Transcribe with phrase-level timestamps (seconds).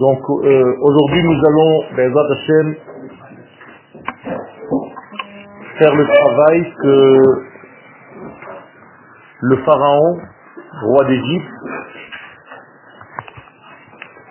[0.00, 2.42] Donc euh, aujourd'hui nous allons, Bezat
[5.78, 7.22] faire le travail que
[9.42, 10.18] le pharaon,
[10.82, 11.52] roi d'Égypte,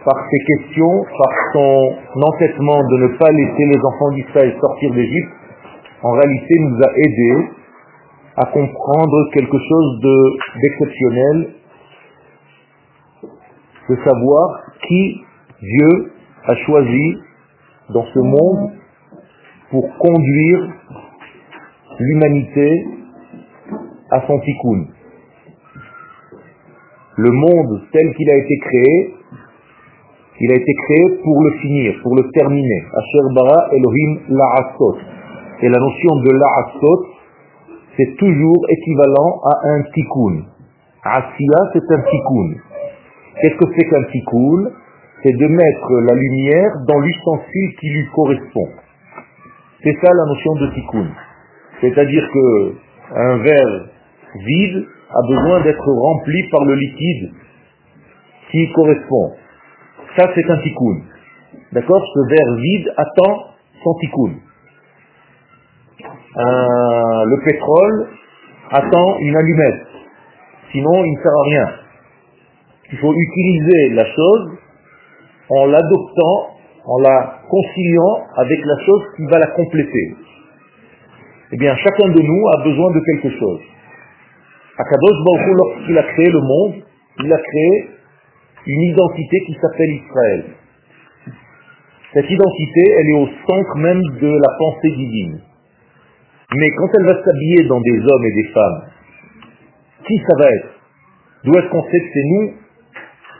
[0.03, 5.33] par ses questions, par son entêtement de ne pas laisser les enfants d'Israël sortir d'Égypte,
[6.03, 7.49] en réalité nous a aidés
[8.37, 11.53] à comprendre quelque chose de- d'exceptionnel,
[13.89, 15.21] de savoir qui
[15.61, 16.11] Dieu
[16.45, 17.17] a choisi
[17.89, 18.71] dans ce monde
[19.69, 20.69] pour conduire
[21.99, 22.87] l'humanité
[24.11, 24.85] à son tikkun.
[27.17, 29.13] Le monde tel qu'il a été créé,
[30.41, 32.83] il a été créé pour le finir, pour le terminer.
[32.93, 34.97] Asher bara Elohim la'asot.
[35.61, 37.05] Et la notion de la'asot,
[37.95, 40.43] c'est toujours équivalent à un tikkun.
[41.03, 42.64] Asiya, c'est un tikkun.
[43.41, 44.71] Qu'est-ce que c'est qu'un tikkun
[45.21, 48.69] C'est de mettre la lumière dans l'ustensile qui lui correspond.
[49.83, 51.07] C'est ça la notion de tikkun.
[51.81, 52.75] C'est-à-dire que
[53.13, 53.85] un verre
[54.35, 57.31] vide a besoin d'être rempli par le liquide
[58.51, 59.33] qui correspond.
[60.17, 61.01] Ça, c'est un tikkun.
[61.73, 62.03] D'accord?
[62.13, 63.43] Ce verre vide attend
[63.83, 64.33] son tikkun.
[66.37, 68.07] Euh, le pétrole
[68.71, 69.87] attend une allumette.
[70.71, 71.84] Sinon, il ne sert à rien.
[72.95, 74.51] Il faut utiliser la chose
[75.49, 80.15] en l'adoptant, en la conciliant avec la chose qui va la compléter.
[81.51, 83.59] Eh bien, chacun de nous a besoin de quelque chose.
[84.77, 86.73] Akadosh Baruch lorsqu'il a créé le monde,
[87.19, 87.89] il a créé
[88.65, 90.45] une identité qui s'appelle Israël.
[92.13, 95.41] Cette identité, elle est au centre même de la pensée divine.
[96.55, 98.81] Mais quand elle va s'habiller dans des hommes et des femmes,
[100.07, 100.69] qui ça va être?
[101.43, 102.64] D'où est-ce qu'on sait que c'est nous?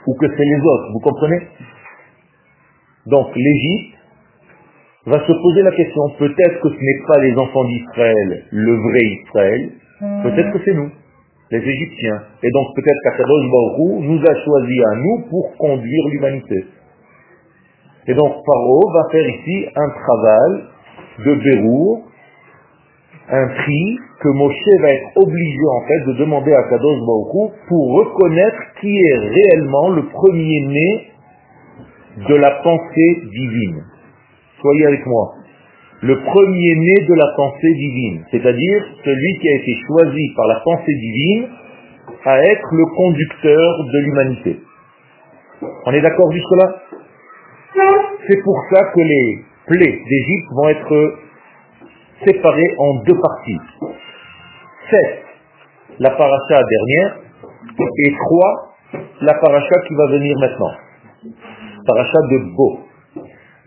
[0.06, 1.40] Ou que c'est les autres Vous comprenez?
[3.06, 3.96] Donc l'Égypte
[5.06, 9.04] va se poser la question, peut-être que ce n'est pas les enfants d'Israël, le vrai
[9.22, 9.70] Israël,
[10.24, 10.90] peut-être que c'est nous,
[11.52, 12.22] les Égyptiens.
[12.42, 16.64] Et donc peut-être qu'Akadosh Baruch nous a choisis à nous pour conduire l'humanité.
[18.08, 20.64] Et donc Paro va faire ici un travail
[21.24, 22.04] de Bérour,
[23.28, 27.92] un tri que Moshe va être obligé en fait de demander à Kadosh Hu pour
[27.94, 31.08] reconnaître qui est réellement le premier-né
[32.28, 33.82] de la pensée divine.
[34.60, 35.34] Soyez avec moi.
[36.02, 40.94] Le premier-né de la pensée divine, c'est-à-dire celui qui a été choisi par la pensée
[40.94, 41.48] divine
[42.24, 44.60] à être le conducteur de l'humanité.
[45.86, 46.82] On est d'accord jusque-là?
[48.28, 51.18] C'est pour ça que les plaies d'Égypte vont être
[52.25, 53.61] séparées en deux parties.
[54.89, 55.23] Sept,
[55.99, 57.17] la paracha dernière,
[57.97, 58.73] et trois,
[59.21, 60.73] la paracha qui va venir maintenant.
[61.85, 62.79] Paracha de Beau.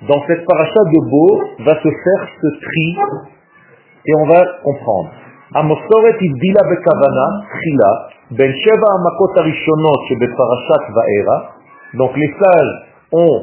[0.09, 2.97] Dans cette paracha de Beau va se faire ce tri
[4.06, 5.10] et on va comprendre.
[5.55, 7.93] המסורת הבדילה בכוונה, תחילה,
[8.31, 11.38] בין שבע המכות הראשונות שבפרשת וארא,
[11.94, 12.75] donc les sages
[13.12, 13.37] ont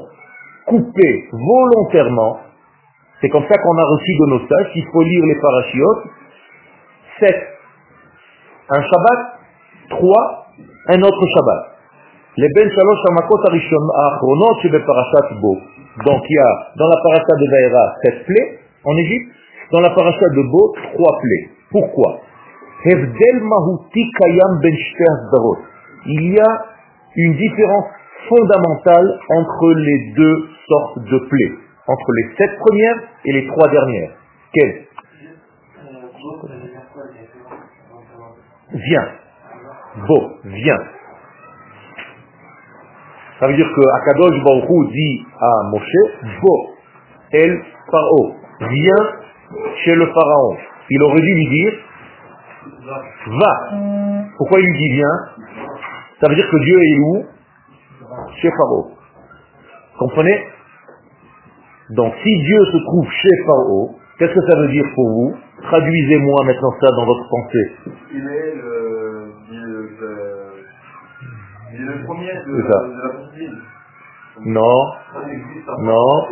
[0.66, 2.34] coupé volontairement,
[3.21, 6.05] c'est comme ça qu'on a reçu de nos sages qu'il faut lire les parachiotes.
[7.21, 7.35] 7.
[8.71, 9.39] Un Shabbat.
[9.91, 10.47] 3.
[10.89, 11.77] Un autre Shabbat.
[12.39, 15.57] Les Ben Shalosh Hamakot Achronot Parashat Bo.
[16.05, 19.33] Donc il y a dans la parasha de Vaera 7 plaies en Égypte,
[19.73, 21.49] dans la parasha de Bo 3 plaies.
[21.71, 22.21] Pourquoi?
[22.85, 23.15] Ben
[26.05, 26.65] il y a
[27.17, 27.87] une différence
[28.29, 34.11] fondamentale entre les deux sortes de plaies entre les sept premières et les trois dernières.
[34.53, 34.87] Quelle
[38.73, 39.09] Viens.
[40.09, 40.85] Bo, viens.
[43.39, 46.71] Ça veut dire que Akadosh Baruch Hu dit à Moshe, Bo,
[47.33, 49.07] El Paro, viens
[49.85, 50.57] chez le Pharaon.
[50.91, 51.73] Il aurait dû lui dire,
[53.27, 53.71] va.
[54.37, 55.19] Pourquoi il lui dit viens?
[56.21, 57.27] Ça veut dire que Dieu est où?
[58.41, 58.91] Chez Pharaon.
[59.99, 60.56] Comprenez?
[61.91, 65.35] Donc si Dieu se trouve chez Pharaon, qu'est-ce que ça veut dire pour vous?
[65.63, 67.77] Traduisez-moi maintenant ça dans votre pensée.
[68.13, 68.55] Il est
[71.85, 72.79] le, premier de, C'est ça.
[72.81, 73.51] de la.
[74.45, 74.93] Non,
[75.81, 76.27] non.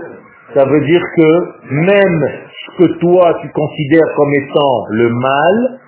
[0.55, 5.81] Ça veut dire que même ce que toi tu considères comme étant le mal,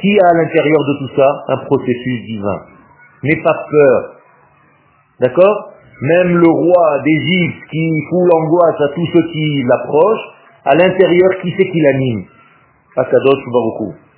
[0.00, 2.60] qui a à l'intérieur de tout ça un processus divin?
[3.22, 4.14] N'aie pas peur.
[5.20, 5.69] D'accord?
[6.00, 10.28] Même le roi d'Égypte qui fout l'angoisse à tous ceux qui l'approchent,
[10.64, 12.24] à l'intérieur, qui c'est qui l'anime
[12.96, 14.10] Akadosh Baruch Hu.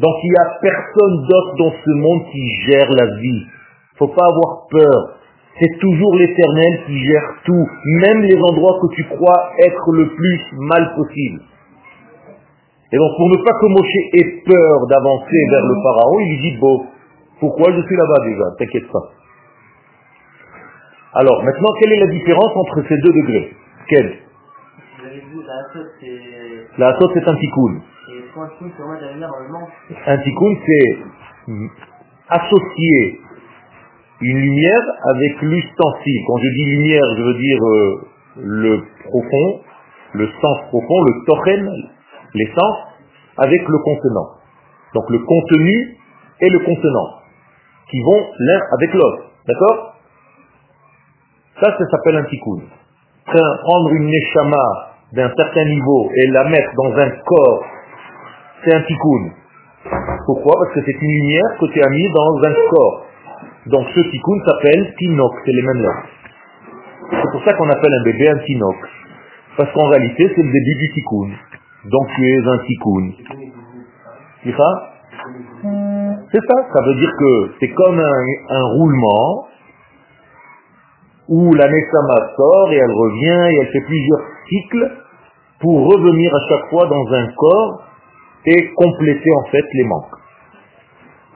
[0.00, 3.46] Donc il n'y a personne d'autre dans ce monde qui gère la vie.
[3.98, 5.16] faut pas avoir peur.
[5.60, 10.40] C'est toujours l'éternel qui gère tout, même les endroits que tu crois être le plus
[10.56, 11.42] mal possible.
[12.92, 16.50] Et donc pour ne pas que Moshe ait peur d'avancer vers le pharaon, il lui
[16.50, 16.86] dit, bon,
[17.38, 18.44] pourquoi je suis là-bas déjà?
[18.58, 19.19] T'inquiète pas.
[21.14, 23.52] Alors maintenant, quelle est la différence entre ces deux degrés
[23.88, 24.18] Quelle
[26.78, 27.80] la sauce, c'est un tikkun.
[30.06, 30.98] Un tikkun, c'est
[32.28, 33.20] associer
[34.20, 34.82] une lumière
[35.14, 36.22] avec l'ustensile.
[36.26, 38.00] Quand je dis lumière, je veux dire euh,
[38.36, 39.60] le profond,
[40.12, 41.70] le sens profond, le tochen,
[42.34, 42.76] l'essence,
[43.38, 44.28] avec le contenant.
[44.94, 45.96] Donc le contenu
[46.40, 47.20] et le contenant,
[47.90, 49.24] qui vont l'un avec l'autre.
[49.46, 49.89] D'accord?
[51.58, 52.60] Ça, ça s'appelle un tikkun.
[53.26, 57.64] Prendre une neshama d'un certain niveau et la mettre dans un corps,
[58.64, 59.32] c'est un tikkun.
[60.26, 60.54] Pourquoi?
[60.60, 63.06] Parce que c'est une lumière que tu as mis dans un corps.
[63.66, 66.08] Donc ce tikkun s'appelle tinok, c'est les mêmes lettres.
[67.10, 68.76] C'est pour ça qu'on appelle un bébé un tinok.
[69.56, 71.30] Parce qu'en réalité, c'est le début du tikkun.
[71.90, 73.12] Donc tu es un tikkun.
[74.44, 74.86] C'est ça?
[76.32, 79.46] C'est ça, ça veut dire que c'est comme un, un roulement
[81.29, 84.91] où la Nessama sort et elle revient et elle fait plusieurs cycles
[85.59, 87.83] pour revenir à chaque fois dans un corps
[88.45, 90.19] et compléter en fait les manques.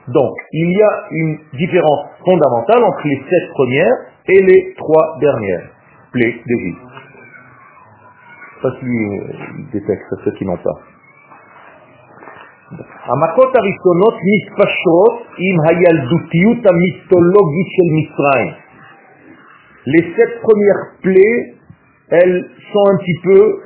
[0.08, 5.70] Donc, il y a une différence fondamentale entre les sept premières et les trois dernières
[6.12, 6.80] plaies d'Égypte.
[8.62, 10.80] Ça, c'est des textes, ceux qui n'ont pas.
[13.12, 15.16] המכות הראשונות מתפשרות
[15.46, 18.48] עם הילדותיות המיתולוגית של מצרים
[19.85, 21.55] les sept premières plaies,
[22.09, 23.59] elles sont un petit peu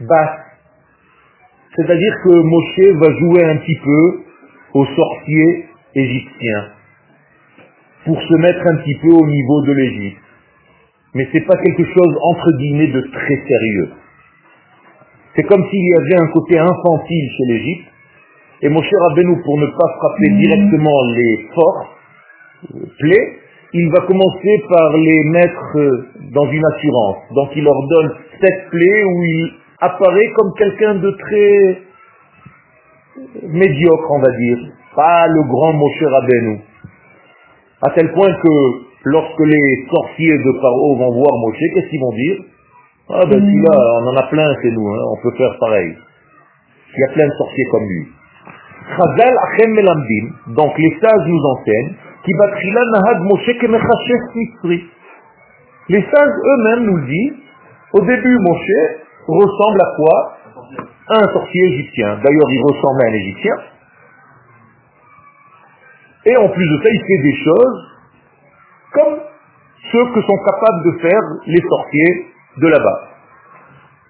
[0.00, 0.40] basses.
[1.76, 4.22] C'est-à-dire que Moshe va jouer un petit peu
[4.74, 6.68] aux sorciers égyptiens
[8.04, 10.22] pour se mettre un petit peu au niveau de l'Égypte.
[11.14, 13.90] Mais ce n'est pas quelque chose entre guillemets de très sérieux.
[15.34, 17.88] C'est comme s'il y avait un côté infantile chez l'Égypte,
[18.60, 21.96] et Moshe Rabbeinu, pour ne pas frapper directement les forts
[22.74, 23.38] euh, plaies,
[23.72, 27.18] il va commencer par les mettre euh, dans une assurance.
[27.34, 31.82] Donc il leur donne cette plaies où il apparaît comme quelqu'un de très
[33.42, 34.58] médiocre, on va dire.
[34.96, 36.60] Pas le grand Moshe Rabbeinu.
[37.82, 38.48] À tel point que
[39.04, 42.36] lorsque les sorciers de Paro vont voir Moshe, qu'est-ce qu'ils vont dire?
[43.10, 45.94] Ah ben celui-là, on en a plein chez nous, hein, on peut faire pareil.
[46.94, 48.06] Il y a plein de sorciers comme lui.
[50.54, 51.96] donc les sages nous enseignent
[55.88, 57.36] les sages eux-mêmes nous disent,
[57.94, 60.36] au début Moshe ressemble à quoi?
[61.10, 62.18] Un sorcier égyptien.
[62.22, 63.54] D'ailleurs, il ressemble à un égyptien.
[66.26, 67.88] Et en plus de ça, il fait des choses
[68.92, 69.18] comme
[69.90, 72.26] ceux que sont capables de faire les sorciers
[72.58, 73.00] de là-bas.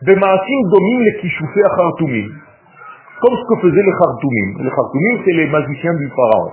[0.03, 2.29] Bemaasim domine les kishoufé à Khartoumim.
[3.21, 4.65] Comme ce que faisaient les Khartoumim.
[4.65, 6.53] Les Khartoumim, c'est les magiciens du pharaon.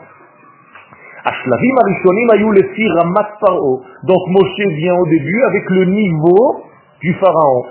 [4.04, 6.64] Donc Moshe vient au début avec le niveau
[7.00, 7.64] du pharaon.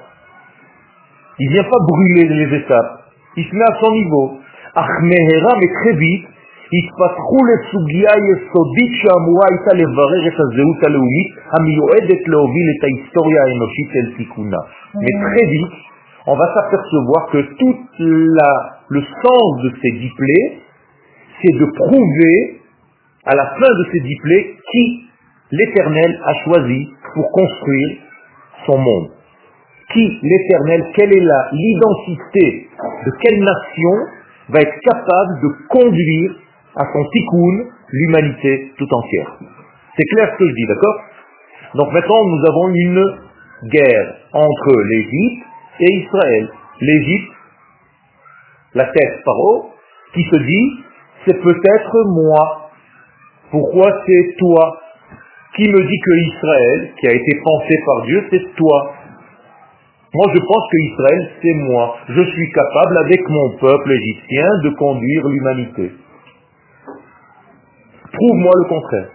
[1.40, 3.06] Il vient pas brûler les étapes.
[3.38, 4.40] Il se met à son niveau.
[5.04, 6.28] mais très vite,
[6.78, 14.08] התפתחו לסוגיה יסודית שאמורה הייתה לברר את הזהות הלאומית המיועדת להוביל את ההיסטוריה האנושית אל
[14.18, 14.62] תיקונה.
[15.04, 15.78] Mais très vite,
[16.32, 17.78] on va s'apercevoir que tout
[18.40, 18.52] la,
[18.96, 20.46] le sens de ces diplés,
[21.40, 22.38] c'est de prouver
[23.27, 25.09] à la fin de ces diplés qui
[25.51, 27.99] l'Éternel a choisi pour construire
[28.67, 29.11] son monde?
[29.93, 32.69] Qui l'Éternel, quelle est l'identité
[33.07, 33.93] de quelle nation
[34.51, 36.33] va être capable de conduire
[36.77, 39.39] à son tikkun l'humanité tout entière?
[39.97, 41.01] C'est clair ce que je dis, d'accord?
[41.75, 43.19] Donc maintenant nous avons une
[43.71, 45.47] guerre entre l'Égypte
[45.81, 46.49] et Israël.
[46.81, 47.33] L'Égypte,
[48.75, 49.71] la tête paro,
[50.13, 50.85] qui se dit,
[51.25, 52.64] c'est peut-être moi
[53.55, 54.81] pourquoi c'est toi
[55.55, 58.93] Qui me dit que Israël, qui a été pensé par Dieu, c'est toi?
[60.13, 61.97] Moi, je pense que Israël, c'est moi.
[62.09, 65.93] Je suis capable, avec mon peuple égyptien, de conduire l'humanité.
[68.13, 69.11] Prouve-moi le contraire.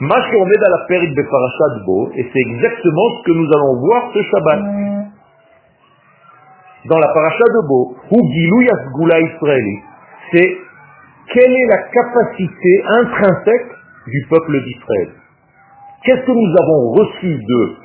[0.00, 4.12] met à la période de Parashat Bo, et c'est exactement ce que nous allons voir
[4.14, 4.60] ce Shabbat.
[6.86, 9.78] Dans la Parashat de Bo, Gilou Yasgula Israëli,
[10.32, 10.65] c'est
[11.32, 13.72] quelle est la capacité intrinsèque
[14.06, 15.10] du peuple d'Israël?
[16.04, 17.76] Qu'est-ce que nous avons reçu de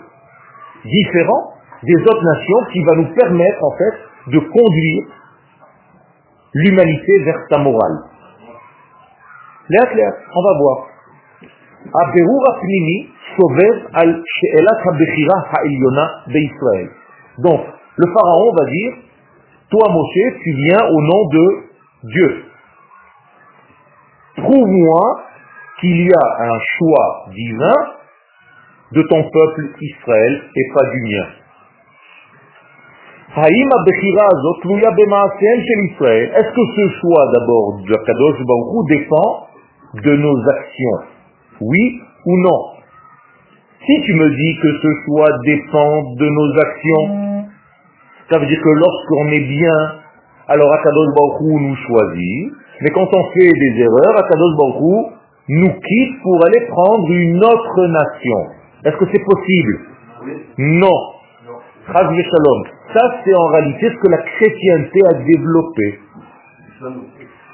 [0.85, 5.05] différent des autres nations qui va nous permettre en fait de conduire
[6.53, 7.97] l'humanité vers sa morale?
[9.69, 10.87] Léa, on va voir.
[17.39, 17.61] Donc,
[17.97, 18.93] le pharaon va dire,
[19.71, 21.63] toi Moshe, tu viens au nom de
[22.03, 22.50] Dieu.
[24.41, 25.23] Prouve-moi
[25.79, 27.75] qu'il y a un choix divin
[28.93, 31.27] de ton peuple Israël et pas du mien.
[36.35, 39.47] Est-ce que ce choix d'abord de Kadosh Baruch dépend
[40.03, 40.99] de nos actions?
[41.61, 42.59] Oui ou non?
[43.85, 47.45] Si tu me dis que ce choix dépend de nos actions,
[48.29, 49.95] ça veut dire que lorsqu'on est bien,
[50.49, 55.13] alors Akadosh Baruch nous choisit, mais quand on fait des erreurs, Akadosh Baruch
[55.49, 58.47] nous quitte pour aller prendre une autre nation.
[58.85, 59.79] Est-ce que c'est possible?
[60.57, 60.97] Non.
[62.93, 65.99] Ça, c'est en réalité ce que la chrétienté a développé.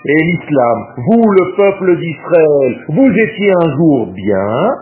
[0.05, 4.75] Et l'islam, vous, le peuple d'Israël, vous étiez un jour bien,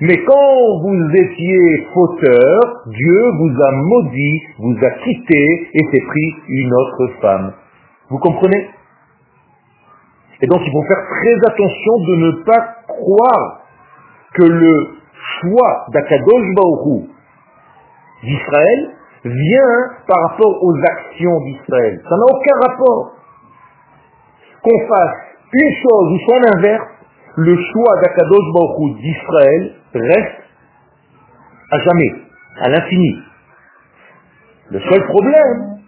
[0.00, 6.34] mais quand vous étiez fauteur, Dieu vous a maudit, vous a quitté et s'est pris
[6.48, 7.52] une autre femme.
[8.10, 8.68] Vous comprenez?
[10.42, 13.60] Et donc il faut faire très attention de ne pas croire
[14.34, 14.96] que le
[15.40, 17.08] choix d'Akadosh Baoru
[18.22, 18.90] d'Israël
[19.24, 22.00] vient par rapport aux actions d'Israël.
[22.08, 23.12] Ça n'a aucun rapport.
[24.62, 25.16] Qu'on fasse
[25.52, 26.88] une chose ou son inverse,
[27.36, 30.42] le choix d'Akadosh Baruch d'Israël reste
[31.70, 32.12] à jamais,
[32.60, 33.18] à l'infini.
[34.70, 35.78] Le seul problème,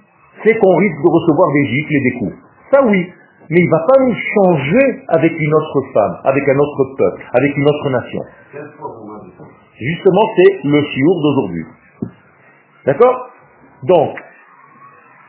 [0.44, 2.36] c'est qu'on risque de recevoir des gifles et des coups.
[2.70, 3.12] Ça oui,
[3.49, 7.21] mais il ne va pas nous changer avec une autre femme, avec un autre peuple,
[7.33, 8.21] avec une autre nation.
[9.79, 11.65] Justement, c'est le chiour d'aujourd'hui.
[12.85, 13.29] D'accord
[13.83, 14.15] Donc,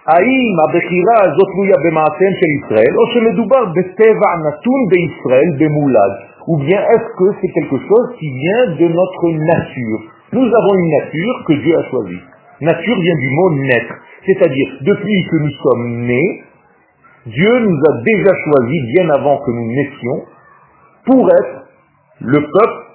[0.07, 6.13] האם הבחירה הזאת תלויה במעשיהם של ישראל, או שמדובר בטבע נתון בישראל במולד,
[6.47, 10.01] ou bien est-ce que c'est quelque chose qui vient de notre nature
[10.33, 12.23] Nous avons une nature que Dieu a choisie.
[12.61, 13.95] Nature vient du mot naître,
[14.27, 16.43] c'est-à-dire depuis que nous sommes nés,
[17.26, 20.26] Dieu nous a déjà choisis bien avant que nous naissions
[21.06, 21.66] pour être
[22.22, 22.90] le peuple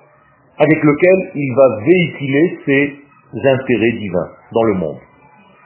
[0.58, 4.98] avec lequel il va véhiculer ses intérêts divins dans le monde.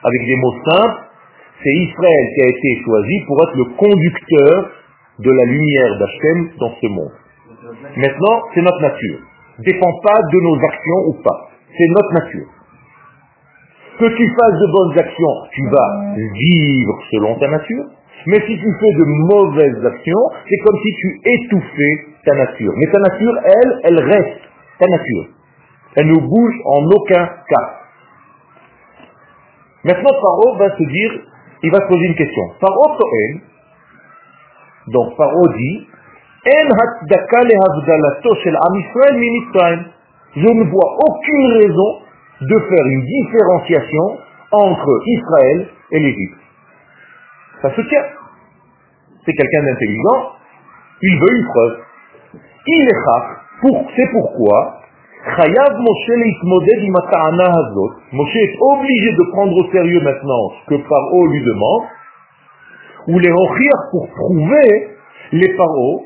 [0.03, 1.03] Avec des mots simples,
[1.63, 4.71] c'est Israël qui a été choisi pour être le conducteur
[5.19, 7.13] de la lumière d'Hachem dans ce monde.
[7.97, 9.19] Maintenant, c'est notre nature.
[9.59, 11.51] Dépend pas de nos actions ou pas.
[11.77, 12.49] C'est notre nature.
[13.99, 17.85] Que tu fasses de bonnes actions, tu vas vivre selon ta nature.
[18.27, 22.73] Mais si tu fais de mauvaises actions, c'est comme si tu étouffais ta nature.
[22.77, 24.41] Mais ta nature, elle, elle reste
[24.79, 25.27] ta nature.
[25.97, 27.79] Elle ne bouge en aucun cas.
[29.85, 31.13] Maintenant, Paro va se dire,
[31.63, 32.43] il va se poser une question.
[32.61, 33.41] Paro Toel,
[34.89, 35.87] donc Paro dit,
[40.37, 42.01] Je ne vois aucune raison
[42.41, 44.19] de faire une différenciation
[44.53, 46.48] entre Israël et l'Égypte.
[47.62, 48.06] Ça se tient.
[49.26, 50.32] C'est quelqu'un d'intelligent,
[51.02, 51.78] il veut une preuve.
[52.68, 54.80] Il est pour, c'est pourquoi
[55.26, 56.12] Moshe
[58.12, 61.84] Moshe est obligé de prendre au sérieux maintenant ce que Paro lui demande,
[63.08, 63.32] ou les
[63.92, 64.88] pour prouver
[65.32, 66.06] les Paro,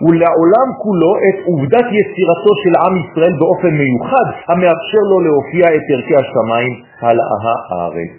[0.00, 5.74] ou la olam kulo et uvdat yesirato shel am Israël באופן מיוחד, המאפשר לו להופיע
[5.74, 8.10] את ערכי השמיים על הארץ.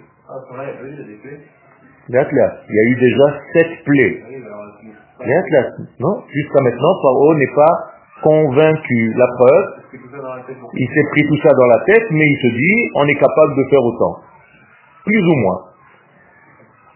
[2.11, 4.23] Il y a eu déjà sept plaies.
[5.99, 7.91] Non Jusqu'à maintenant, Paro n'est pas
[8.23, 9.13] convaincu.
[9.15, 9.65] La preuve,
[10.73, 13.55] il s'est pris tout ça dans la tête, mais il se dit, on est capable
[13.55, 14.19] de faire autant.
[15.05, 15.61] Plus ou moins.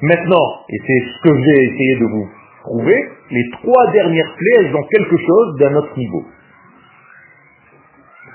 [0.01, 2.27] Maintenant, et c'est ce que j'ai essayé de vous
[2.63, 6.23] prouver, les trois dernières plaies, elles ont quelque chose d'un autre niveau.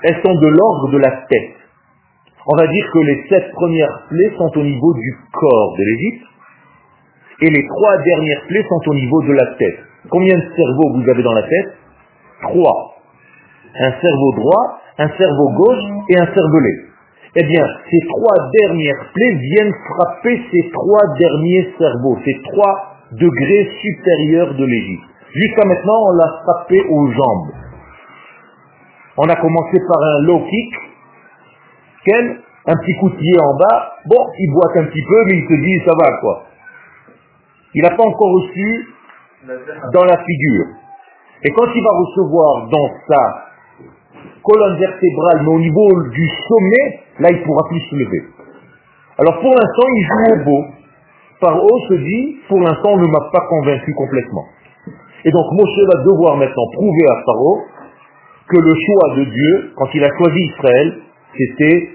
[0.03, 1.55] Elles sont de l'ordre de la tête.
[2.47, 6.30] On va dire que les sept premières plaies sont au niveau du corps de l'Égypte,
[7.41, 9.79] et les trois dernières plaies sont au niveau de la tête.
[10.09, 11.77] Combien de cerveaux vous avez dans la tête?
[12.41, 12.95] Trois.
[13.75, 16.77] Un cerveau droit, un cerveau gauche et un cervelet.
[17.35, 23.69] Eh bien, ces trois dernières plaies viennent frapper ces trois derniers cerveaux, ces trois degrés
[23.81, 25.03] supérieurs de l'Égypte.
[25.33, 27.51] Jusqu'à maintenant, on l'a frappé aux jambes.
[29.17, 30.73] On a commencé par un low kick,
[32.05, 32.41] quel?
[32.67, 35.47] Un petit coup de pied en bas, bon, il boite un petit peu, mais il
[35.47, 36.43] se dit, ça va quoi.
[37.73, 38.87] Il n'a pas encore reçu
[39.93, 40.65] dans la figure.
[41.43, 43.51] Et quand il va recevoir dans sa
[44.43, 48.23] colonne vertébrale, mais au niveau du sommet, là il pourra plus se lever.
[49.17, 50.65] Alors pour l'instant, il joue au beau.
[51.39, 54.45] Paro se dit, pour l'instant, on ne m'a pas convaincu complètement.
[55.23, 57.61] Et donc Moshe va devoir maintenant prouver à Paro
[58.49, 60.97] que le choix de Dieu, quand il a choisi Israël,
[61.37, 61.89] c'était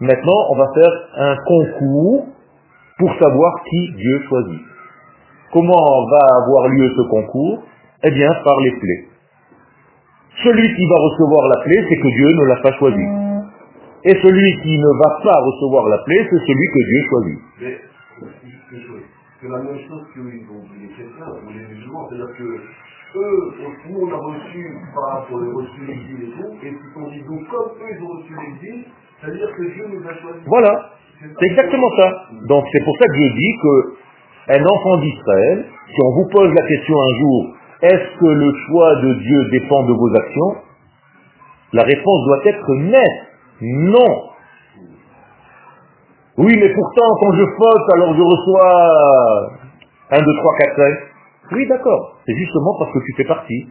[0.00, 2.26] maintenant on va faire un concours
[2.98, 4.67] pour savoir qui Dieu choisit.
[5.52, 7.62] Comment va avoir lieu ce concours
[8.04, 9.08] Eh bien par les plaies.
[10.44, 13.04] Celui qui va recevoir la plaie, c'est que Dieu ne l'a pas choisi.
[14.04, 17.38] Et celui qui ne va pas recevoir la plaie, c'est celui que Dieu choisit.
[17.60, 17.78] Mais
[19.40, 22.60] c'est la même chose que les chrétiens ou les musulmans, c'est-à-dire que
[23.16, 23.52] eux,
[23.88, 27.22] nous on a reçu par rapport les reçus l'exil et tout, et ils sont dit
[27.22, 28.84] donc comme eux ils ont reçu l'exil,
[29.20, 30.40] c'est-à-dire que Dieu nous a choisi.
[30.46, 30.90] Voilà,
[31.20, 32.26] c'est exactement ça.
[32.48, 33.94] Donc c'est pour ça que je dis que
[34.48, 38.94] un enfant d'Israël, si on vous pose la question un jour, est-ce que le choix
[38.96, 40.62] de Dieu dépend de vos actions?
[41.72, 43.28] La réponse doit être nette.
[43.60, 44.30] Non.
[46.38, 49.50] Oui, mais pourtant, quand je faute, alors je reçois
[50.10, 50.94] 1, 2, 3, 4, 5.
[51.52, 52.18] Oui, d'accord.
[52.26, 53.68] C'est justement parce que tu fais partie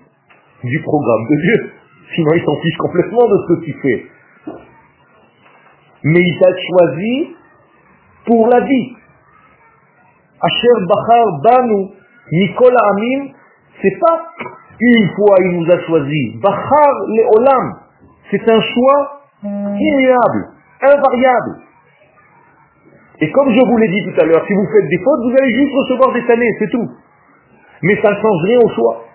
[0.63, 1.71] du programme de Dieu.
[2.15, 4.05] Sinon, il s'en fiche complètement de ce que tu fais.
[6.03, 7.35] Mais il t'a choisi
[8.25, 8.93] pour la vie.
[10.41, 11.89] Asher Bachar Banu,
[12.31, 13.31] Nicolas Amin,
[13.81, 14.21] c'est pas
[14.79, 16.37] une fois il nous a choisi.
[16.41, 17.73] Bachar le Olam,
[18.31, 20.49] c'est un choix immuable,
[20.81, 21.61] invariable.
[23.19, 25.35] Et comme je vous l'ai dit tout à l'heure, si vous faites des fautes, vous
[25.41, 26.87] allez juste recevoir des années, c'est tout.
[27.81, 29.05] Mais ça ne change rien au choix.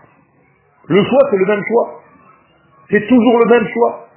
[0.88, 2.00] Le choix, c'est le même choix.
[2.90, 4.08] C'est toujours le même choix.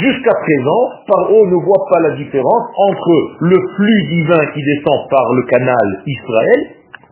[0.00, 5.26] Jusqu'à présent, Paro ne voit pas la différence entre le flux divin qui descend par
[5.36, 6.60] le canal Israël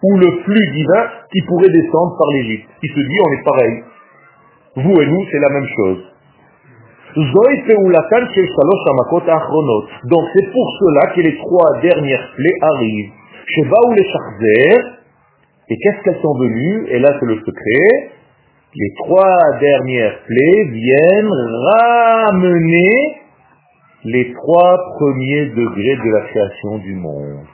[0.02, 2.69] ou le flux divin qui pourrait descendre par l'Égypte.
[2.83, 3.85] Il se dit on est pareil.
[4.76, 6.00] Vous et nous, c'est la même chose.
[10.09, 13.12] Donc c'est pour cela que les trois dernières plaies arrivent.
[15.69, 16.87] Et qu'est-ce qu'elles sont venues?
[16.89, 18.11] Et là c'est le secret.
[18.77, 22.91] Les trois dernières plaies viennent ramener
[24.05, 27.47] les trois premiers degrés de la création du monde.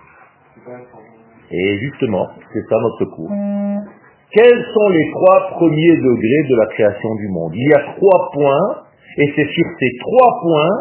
[1.50, 3.30] Et justement, c'est ça notre cours.
[4.32, 7.52] Quels sont les trois premiers degrés de la création du monde?
[7.54, 8.76] Il y a trois points,
[9.18, 10.76] et c'est sur ces trois points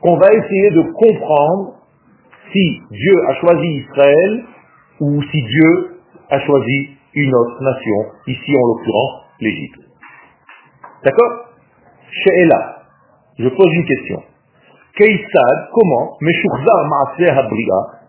[0.00, 1.74] qu'on va essayer de comprendre
[2.52, 4.44] si Dieu a choisi Israël
[5.00, 5.93] ou si Dieu
[6.34, 9.80] a choisi une autre nation, ici en l'occurrence l'Égypte.
[11.04, 11.32] D'accord?
[12.10, 12.82] She'ela,
[13.38, 14.22] je pose une question.
[14.96, 16.16] Keïsad, comment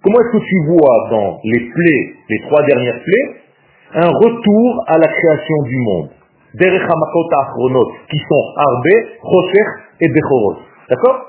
[0.04, 3.42] Comment est-ce que tu vois dans les plaies, les trois dernières plaies,
[3.96, 6.10] un retour à la création du monde?
[6.54, 8.88] Qui sont Arbe,
[9.24, 9.70] Choshech
[10.02, 10.58] et Bechorot.
[10.90, 11.20] D'accord?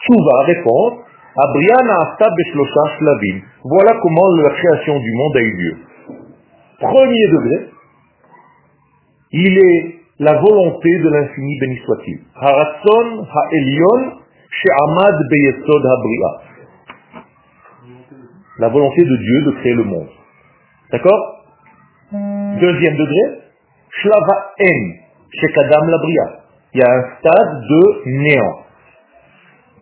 [0.00, 0.98] Tchouva répond,
[1.36, 3.40] Abriana Asta Beshlosha Shlavim.
[3.64, 5.76] Voilà comment la création du monde a eu lieu.
[6.80, 7.68] Premier degré,
[9.32, 12.20] il est la volonté de l'infini, béni soit-il.
[12.34, 14.18] Haratson ha'elion
[14.50, 16.30] she'amad beyesod ha'bria.
[18.58, 20.08] La volonté de Dieu de créer le monde.
[20.90, 21.44] D'accord?
[22.12, 23.40] Deuxième degré,
[23.90, 24.80] Shlava En,
[25.32, 26.40] Shekadam la bria.
[26.74, 28.58] Il y a un stade de néant,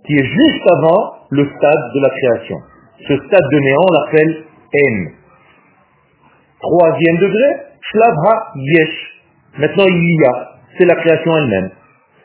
[0.05, 2.57] qui est juste avant le stade de la création.
[3.07, 5.18] Ce stade de néant, on l'appelle En.
[6.61, 7.45] Troisième degré,
[7.81, 9.23] Shlavha Yesh.
[9.59, 11.71] Maintenant il y a, c'est la création elle-même.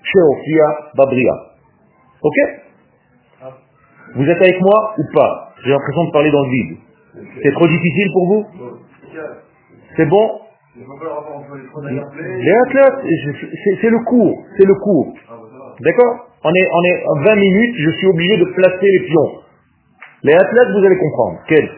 [0.03, 1.33] Sheofia Babria.
[2.21, 2.35] Ok?
[4.15, 5.53] Vous êtes avec moi ou pas?
[5.63, 6.77] J'ai l'impression de parler dans le vide.
[7.41, 8.45] C'est trop difficile pour vous?
[9.95, 10.39] C'est bon?
[10.75, 12.99] Les athlètes,
[13.81, 15.13] c'est le cours, c'est le cours.
[15.79, 16.27] D'accord?
[16.43, 19.41] On est, on est 20 minutes, je suis obligé de placer les pions.
[20.23, 21.39] Les athlètes, vous allez comprendre.
[21.47, 21.69] Quel?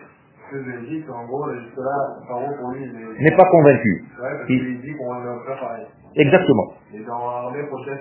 [3.20, 4.04] N'est pas convaincu.
[4.50, 4.82] il...
[4.82, 5.86] dit qu'on va faire pareil.
[6.16, 6.74] Exactement.
[6.94, 8.00] Et dans l'armée prochaine,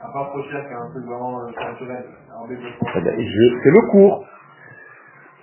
[0.00, 2.04] à part prochaine, c'est un truc vraiment culturel.
[2.50, 4.26] Eh ben, c'est le cours.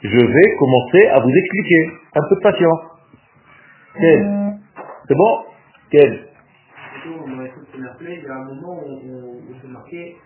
[0.03, 1.91] Je vais commencer à vous expliquer.
[2.15, 2.79] Un peu de patience.
[3.99, 4.57] Quel
[5.07, 5.37] C'est bon?
[5.91, 6.27] Quel
[7.03, 10.17] il y a un moment où on s'est marqué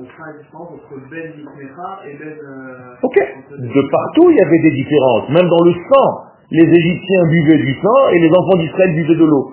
[0.00, 2.28] on fera la différence entre Ben et Ben...
[2.28, 3.16] Euh, ok.
[3.50, 5.28] De partout, il y avait des différences.
[5.30, 6.24] Même dans le sang.
[6.50, 9.52] Les Égyptiens buvaient du sang et les enfants d'Israël buvaient de l'eau.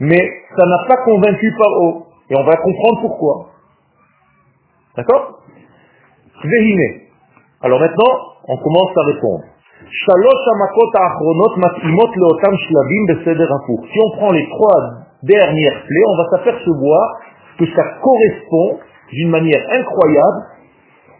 [0.00, 2.06] Mais ça n'a pas convaincu par eau.
[2.28, 3.50] Et on va comprendre pourquoi.
[4.96, 5.38] D'accord?
[6.44, 7.02] Vehine.
[7.62, 9.44] Alors maintenant, on commence à répondre.
[9.90, 10.10] Si
[14.04, 17.20] on prend les trois dernière plaie, on va s'apercevoir
[17.58, 18.78] que ça correspond
[19.12, 20.40] d'une manière incroyable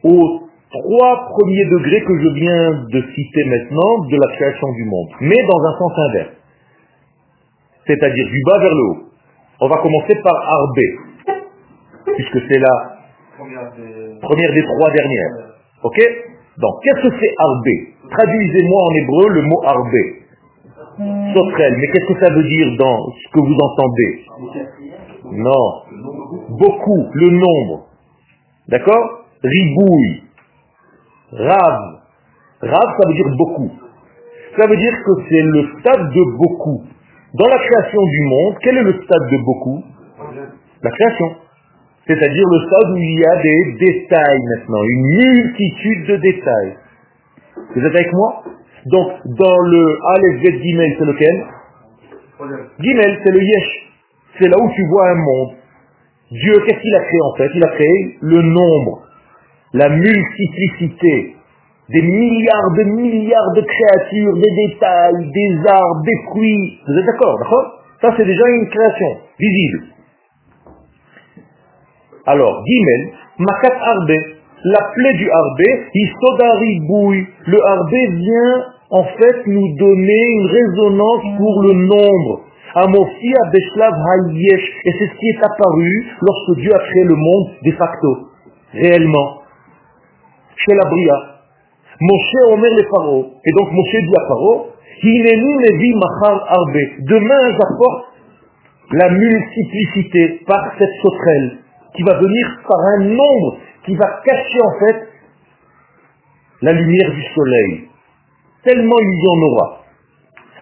[0.05, 0.40] aux
[0.71, 5.37] trois premiers degrés que je viens de citer maintenant de la création du monde, mais
[5.37, 6.37] dans un sens inverse.
[7.87, 9.03] C'est-à-dire du bas vers le haut.
[9.61, 10.87] On va commencer par Arbé,
[12.16, 12.99] puisque c'est la
[14.23, 15.53] première des trois dernières.
[15.83, 15.99] Ok?
[16.59, 20.23] Donc, qu'est-ce que c'est Arbé Traduisez-moi en hébreu le mot Arbé.
[21.35, 24.27] Sotrel, mais qu'est-ce que ça veut dire dans ce que vous entendez?
[25.33, 25.83] Non.
[26.49, 27.87] Beaucoup, le nombre.
[28.68, 29.25] D'accord?
[29.42, 30.23] Ribouille.
[31.33, 32.01] Rav.
[32.62, 33.71] Rav, ça veut dire beaucoup.
[34.59, 36.85] Ça veut dire que c'est le stade de beaucoup.
[37.35, 39.83] Dans la création du monde, quel est le stade de beaucoup?
[40.83, 41.37] La création.
[42.07, 46.77] C'est-à-dire le stade où il y a des détails maintenant, une multitude de détails.
[47.75, 48.42] Vous êtes avec moi?
[48.87, 51.47] Donc, dans le Aleph Gimel, c'est lequel?
[52.81, 53.92] Gimel, c'est le Yesh.
[54.38, 55.55] C'est là où tu vois un monde.
[56.33, 57.51] Dieu, qu'est-ce qu'il a créé en fait?
[57.55, 59.03] Il a créé le nombre,
[59.75, 61.37] la multiplicité,
[61.90, 66.79] des milliards de milliards de créatures, des détails, des arbres, des fruits.
[66.87, 67.73] Vous êtes d'accord, d'accord?
[68.01, 69.85] Ça, c'est déjà une création visible.
[72.27, 74.12] Alors, Gimel, Makat Arbe,
[74.64, 75.64] la plaie du Arbé,
[75.95, 77.27] Isodari Bouy.
[77.47, 82.45] Le Arbé vient en fait nous donner une résonance pour le nombre.
[82.74, 82.80] Et
[84.98, 88.28] c'est ce qui est apparu lorsque Dieu a créé le monde de facto,
[88.72, 89.42] réellement.
[90.56, 91.32] Chez la Bria.
[92.00, 93.30] Moshe omer le Pharaon.
[93.44, 94.66] Et donc Moshe dit à Pharaon.
[97.00, 98.04] Demain j'apporte
[98.92, 101.58] la multiplicité par cette sauterelle
[101.94, 105.08] qui va venir par un nombre qui va cacher en fait
[106.62, 107.88] la lumière du soleil.
[108.64, 109.82] Tellement il y en aura.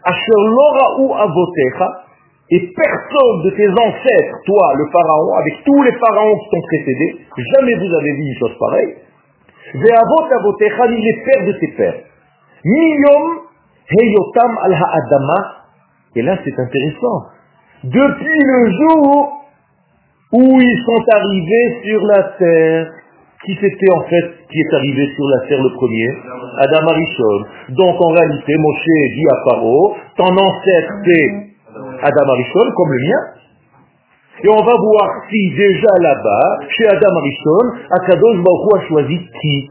[0.05, 1.89] Asher ou avotecha,
[2.53, 7.27] et personne de tes ancêtres, toi, le pharaon, avec tous les pharaons qui t'ont précédé,
[7.55, 8.95] jamais vous avez vu une chose pareille.
[9.75, 12.01] Ve'avot avotecha, ni les pères de tes pères.
[12.65, 13.41] Miyom
[13.89, 15.57] heyotam al ha'adama.
[16.17, 17.27] Et là, c'est intéressant.
[17.85, 19.33] Depuis le jour
[20.33, 22.93] où ils sont arrivés sur la terre,
[23.45, 26.09] qui c'était en fait qui est arrivé sur la terre le premier
[26.59, 27.39] Adam Arishon.
[27.71, 31.51] Donc en réalité, Moshe dit à Pharaoh, ton ancêtre c'est
[32.03, 33.23] Adam Arishon, comme le mien.
[34.43, 39.71] Et on va voir si déjà là-bas, chez Adam Arishon, Akadosh Baruch a choisi qui?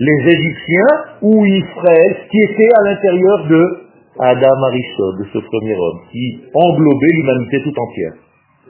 [0.00, 3.84] Les Égyptiens ou Israël, qui étaient à l'intérieur de
[4.18, 8.12] Adam Arishon, de ce premier homme, qui englobait l'humanité tout entière.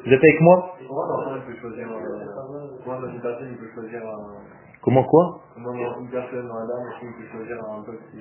[0.04, 0.76] Vous êtes avec moi?
[4.82, 5.40] Comment quoi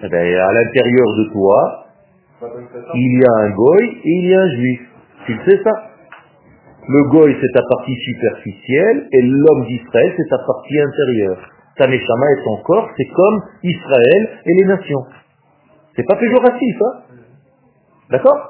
[0.01, 1.85] eh ben, À l'intérieur de toi,
[2.93, 4.81] il y a un goy et il y a un juif.
[5.25, 5.71] Tu le sais ça
[6.87, 11.49] Le goy c'est ta partie superficielle et l'homme d'Israël c'est ta partie intérieure.
[11.77, 15.05] Ta neshama et ton corps c'est comme Israël et les nations.
[15.95, 17.13] C'est pas péjoratif, hein
[18.09, 18.49] D'accord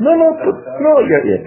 [0.00, 0.32] Non, non,
[0.80, 1.38] non, il y a, il y a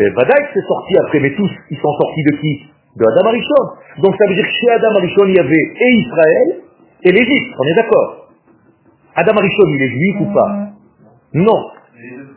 [0.53, 2.71] c'est sorti après, mais tous, ils sont sortis de qui?
[2.97, 4.01] De Adam Arishon.
[4.03, 6.61] Donc ça veut dire que chez Adam Arishon, il y avait et Israël
[7.03, 8.27] et l'Égypte, on est d'accord?
[9.15, 10.69] Adam Arishon, il est juif ou pas?
[11.33, 11.71] Non.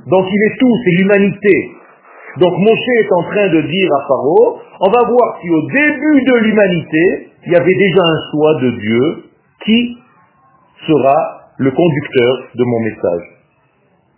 [0.07, 1.71] Donc il est tout, c'est l'humanité.
[2.39, 6.23] Donc Moshe est en train de dire à Pharaon, on va voir si au début
[6.25, 9.25] de l'humanité, il y avait déjà un soi de Dieu
[9.65, 9.99] qui
[10.87, 13.23] sera le conducteur de mon message.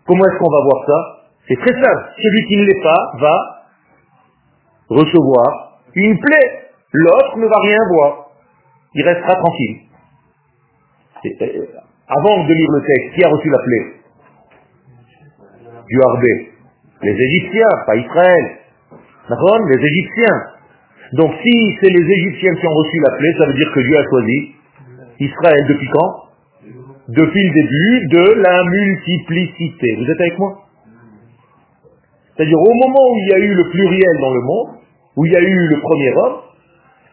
[0.07, 1.17] Comment est-ce qu'on va voir ça?
[1.49, 2.05] C'est très simple.
[2.17, 3.67] Celui qui ne l'est pas va
[4.89, 6.71] recevoir une plaie.
[6.93, 8.27] L'autre ne va rien voir.
[8.95, 9.77] Il restera tranquille.
[11.25, 11.67] Euh,
[12.09, 13.93] avant de lire le texte, qui a reçu la plaie?
[15.89, 16.53] Du Harbé.
[17.03, 18.59] Les Égyptiens, pas Israël.
[19.29, 19.59] D'accord?
[19.69, 20.43] Les Égyptiens.
[21.13, 23.97] Donc si c'est les Égyptiens qui ont reçu la plaie, ça veut dire que Dieu
[23.99, 24.55] a choisi
[25.21, 26.26] Israël depuis quand?
[27.09, 29.97] Depuis le début de la multiplicité.
[29.97, 30.63] Vous êtes avec moi?
[32.37, 34.69] C'est-à-dire au moment où il y a eu le pluriel dans le monde,
[35.17, 36.37] où il y a eu le premier homme,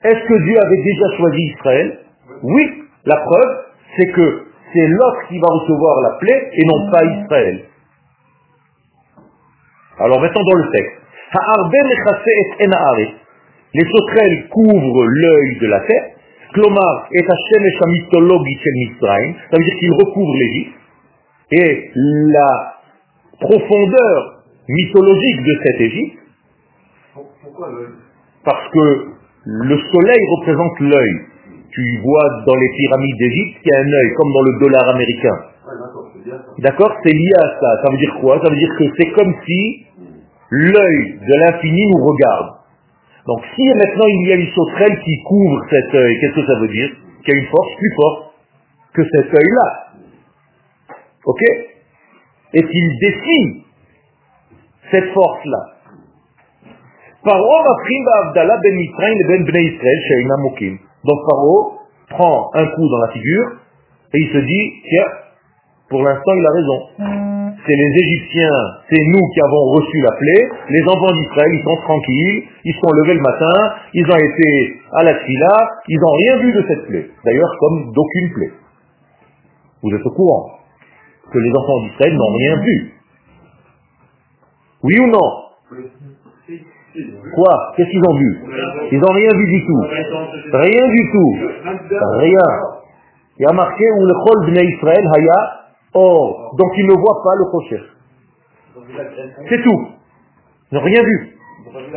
[0.03, 1.99] est-ce que Dieu avait déjà choisi Israël?
[2.41, 2.63] Oui,
[3.05, 3.65] la preuve,
[3.97, 7.63] c'est que c'est l'autre qui va recevoir la plaie et non pas Israël.
[9.99, 10.99] Alors maintenant dans le texte.
[13.75, 16.12] Les sauterelles couvrent l'œil de la terre,
[16.53, 20.75] Klomar est Hashem mythologie chez Misraïm, ça veut dire qu'il recouvre l'Égypte,
[21.51, 22.73] et la
[23.39, 26.19] profondeur mythologique de cette Égypte,
[27.43, 27.93] pourquoi l'œil
[28.43, 29.13] Parce que
[29.45, 31.13] le soleil représente l'œil.
[31.71, 34.89] Tu vois dans les pyramides d'Égypte qu'il y a un œil, comme dans le dollar
[34.89, 35.37] américain.
[36.59, 37.81] D'accord C'est lié à ça.
[37.83, 38.39] Ça veut dire quoi?
[38.43, 39.85] Ça veut dire que c'est comme si
[40.49, 42.62] l'œil de l'infini nous regarde.
[43.27, 46.59] Donc si maintenant il y a une sauterelle qui couvre cet œil, qu'est-ce que ça
[46.59, 46.89] veut dire?
[47.23, 48.33] Qu'il y a une force plus forte
[48.93, 49.87] que cet œil-là.
[51.25, 51.41] Ok?
[52.53, 53.65] Et qu'il défie
[54.91, 55.73] cette force-là.
[57.25, 58.77] Abdallah ben
[59.27, 63.51] ben Donc Paro prend un coup dans la figure
[64.13, 65.07] et il se dit, tiens,
[65.89, 67.22] pour l'instant il a raison
[67.65, 71.77] c'est les Égyptiens, c'est nous qui avons reçu la plaie, les enfants d'Israël, ils sont
[71.77, 76.37] tranquilles, ils sont levés le matin, ils ont été à la fila, ils n'ont rien
[76.39, 77.09] vu de cette plaie.
[77.23, 78.51] D'ailleurs, comme d'aucune plaie.
[79.81, 80.59] Vous êtes au courant
[81.31, 82.93] que les enfants d'Israël n'ont rien vu.
[84.83, 85.43] Oui ou non?
[87.33, 87.73] Quoi?
[87.75, 88.39] Qu'est-ce qu'ils ont vu?
[88.91, 89.81] Ils n'ont rien vu du tout.
[90.51, 91.33] Rien du tout.
[92.19, 92.49] Rien.
[93.39, 95.62] Il y a marqué où le chol bnei Israël haya
[95.93, 97.81] Or, donc il ne voit pas le cocher.
[99.49, 99.87] C'est tout.
[100.71, 101.37] Ils n'ont rien vu.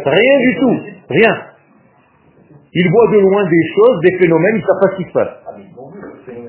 [0.04, 0.78] Rien du tout.
[1.08, 1.34] Rien.
[2.74, 5.12] Il voit de loin des choses, des phénomènes, il ne savent pas ce qui se
[5.12, 5.34] passe.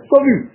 [0.10, 0.50] Pas vu.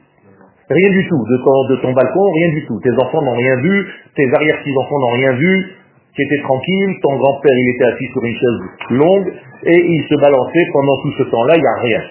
[0.68, 1.24] Rien du tout.
[1.24, 2.78] De ton, de ton balcon, rien du tout.
[2.80, 5.76] Tes enfants n'ont rien vu, tes arrière-petits-enfants n'ont rien vu,
[6.14, 8.58] tu étais tranquille, ton grand-père il était assis sur une chaise
[8.90, 9.32] longue,
[9.64, 12.02] et il se balançait pendant tout ce temps-là, il n'y a rien.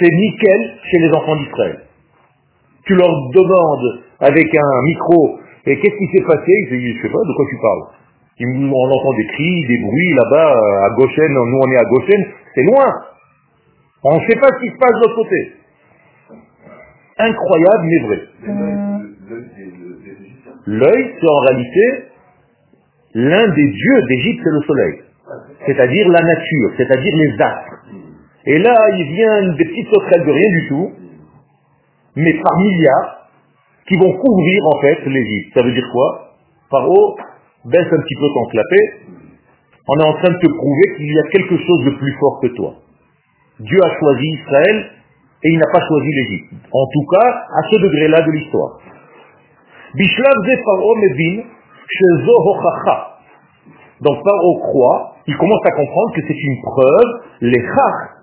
[0.00, 0.60] C'est nickel
[0.90, 1.80] chez les enfants d'Israël
[2.86, 6.52] tu leur demandes avec un micro, et qu'est-ce qui s'est passé?
[6.70, 7.84] Ils disent, je sais pas, de quoi tu parles?
[8.40, 10.52] On entend des cris, des bruits là-bas,
[10.84, 12.90] à Goshen, nous on est à Goshen, c'est loin.
[14.02, 15.52] On ne sait pas ce qui se passe de l'autre côté.
[17.18, 18.20] Incroyable, mais vrai.
[20.66, 22.04] L'œil, c'est en réalité
[23.14, 24.94] l'un des dieux d'Égypte, c'est le soleil.
[25.66, 27.84] C'est-à-dire la nature, c'est-à-dire les astres.
[28.46, 30.92] Et là, il vient des petites sauterelles de rien du tout,
[32.16, 33.28] mais par milliards,
[33.88, 35.54] qui vont couvrir en fait l'Égypte.
[35.54, 36.32] Ça veut dire quoi?
[36.70, 37.16] Paro
[37.66, 38.86] baisse un petit peu ton clapet,
[39.86, 42.40] on est en train de te prouver qu'il y a quelque chose de plus fort
[42.40, 42.74] que toi.
[43.60, 44.90] Dieu a choisi Israël
[45.44, 46.54] et il n'a pas choisi l'Égypte.
[46.72, 48.78] En tout cas, à ce degré-là de l'histoire.
[54.00, 58.13] Donc Paro croit, il commence à comprendre que c'est une preuve, les chach,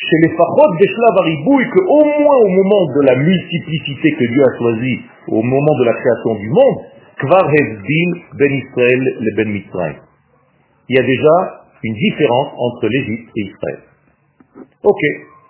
[0.00, 4.58] chez les fachotes des et qu'au moins au moment de la multiplicité que Dieu a
[4.58, 6.76] choisi, au moment de la création du monde,
[7.18, 9.96] Kvar ben Israël le ben Mitzrayim.
[10.88, 13.80] Il y a déjà une différence entre l'Égypte et Israël.
[14.82, 15.00] Ok,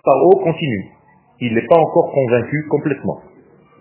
[0.05, 0.85] Paro continue.
[1.41, 3.21] Il n'est pas encore convaincu complètement.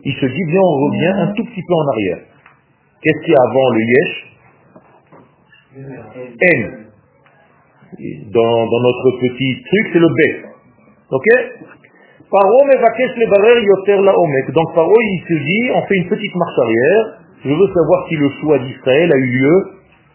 [0.03, 2.19] Il se dit, bien, on revient un tout petit peu en arrière.
[3.01, 4.29] Qu'est-ce qu'il y a avant le yesh?
[6.41, 6.85] N.
[8.31, 10.48] Dans, dans notre petit truc, c'est le B.
[11.11, 11.27] Ok?
[13.63, 13.97] Yoter.
[14.53, 17.05] Donc Paro, il se dit, on fait une petite marche arrière.
[17.43, 19.57] Je veux savoir si le choix d'Israël a eu lieu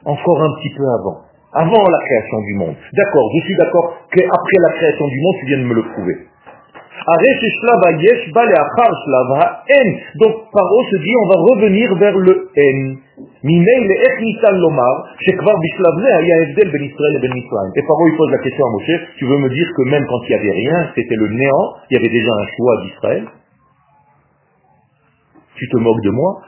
[0.04, 1.22] encore un petit peu avant.
[1.54, 2.74] Avant la création du monde.
[2.92, 6.16] D'accord, je suis d'accord qu'après la création du monde, tu viens de me le prouver.
[10.16, 12.98] Donc Paro se dit, on va revenir vers le N.
[17.76, 20.20] Et Paro il pose la question à Moshe, tu veux me dire que même quand
[20.24, 23.28] il n'y avait rien, c'était le néant, il y avait déjà un choix d'Israël?
[25.56, 26.40] Tu te moques de moi?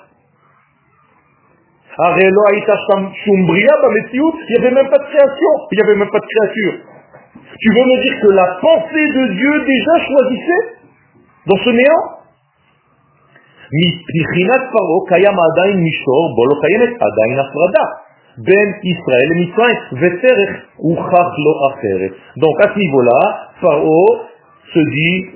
[4.49, 6.75] Il n'y avait même pas de création, il n'y avait même pas de créature.
[7.59, 10.65] Tu veux me dire que la pensée de Dieu déjà choisissait
[11.47, 12.17] dans ce néant?
[22.37, 24.07] Donc à ce niveau-là, Pharaon
[24.73, 25.27] se dit,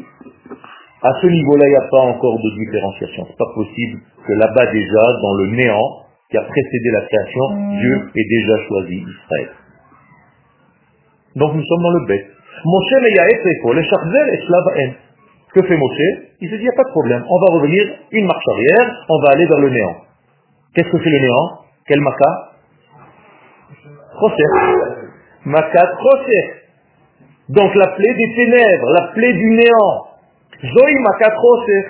[1.03, 3.27] à ce niveau-là, il n'y a pas encore de différenciation.
[3.29, 5.91] C'est pas possible que là-bas déjà, dans le néant
[6.31, 7.45] qui a précédé la création,
[7.81, 9.60] Dieu ait déjà choisi Israël.
[11.37, 12.27] Donc nous sommes dans le bête.
[12.64, 12.93] Moshe
[15.55, 16.31] Que fait Moshe?
[16.40, 19.05] Il se dit, il n'y a pas de problème, on va revenir une marche arrière,
[19.09, 19.97] on va aller vers le néant.
[20.75, 21.59] Qu'est-ce que c'est le néant?
[21.87, 22.53] Quel maca
[24.21, 24.51] Chosef.
[25.45, 26.47] Maca Chosef.
[27.49, 30.07] Donc la plaie des ténèbres, la plaie du néant.
[30.62, 31.87] Zoï Chosef.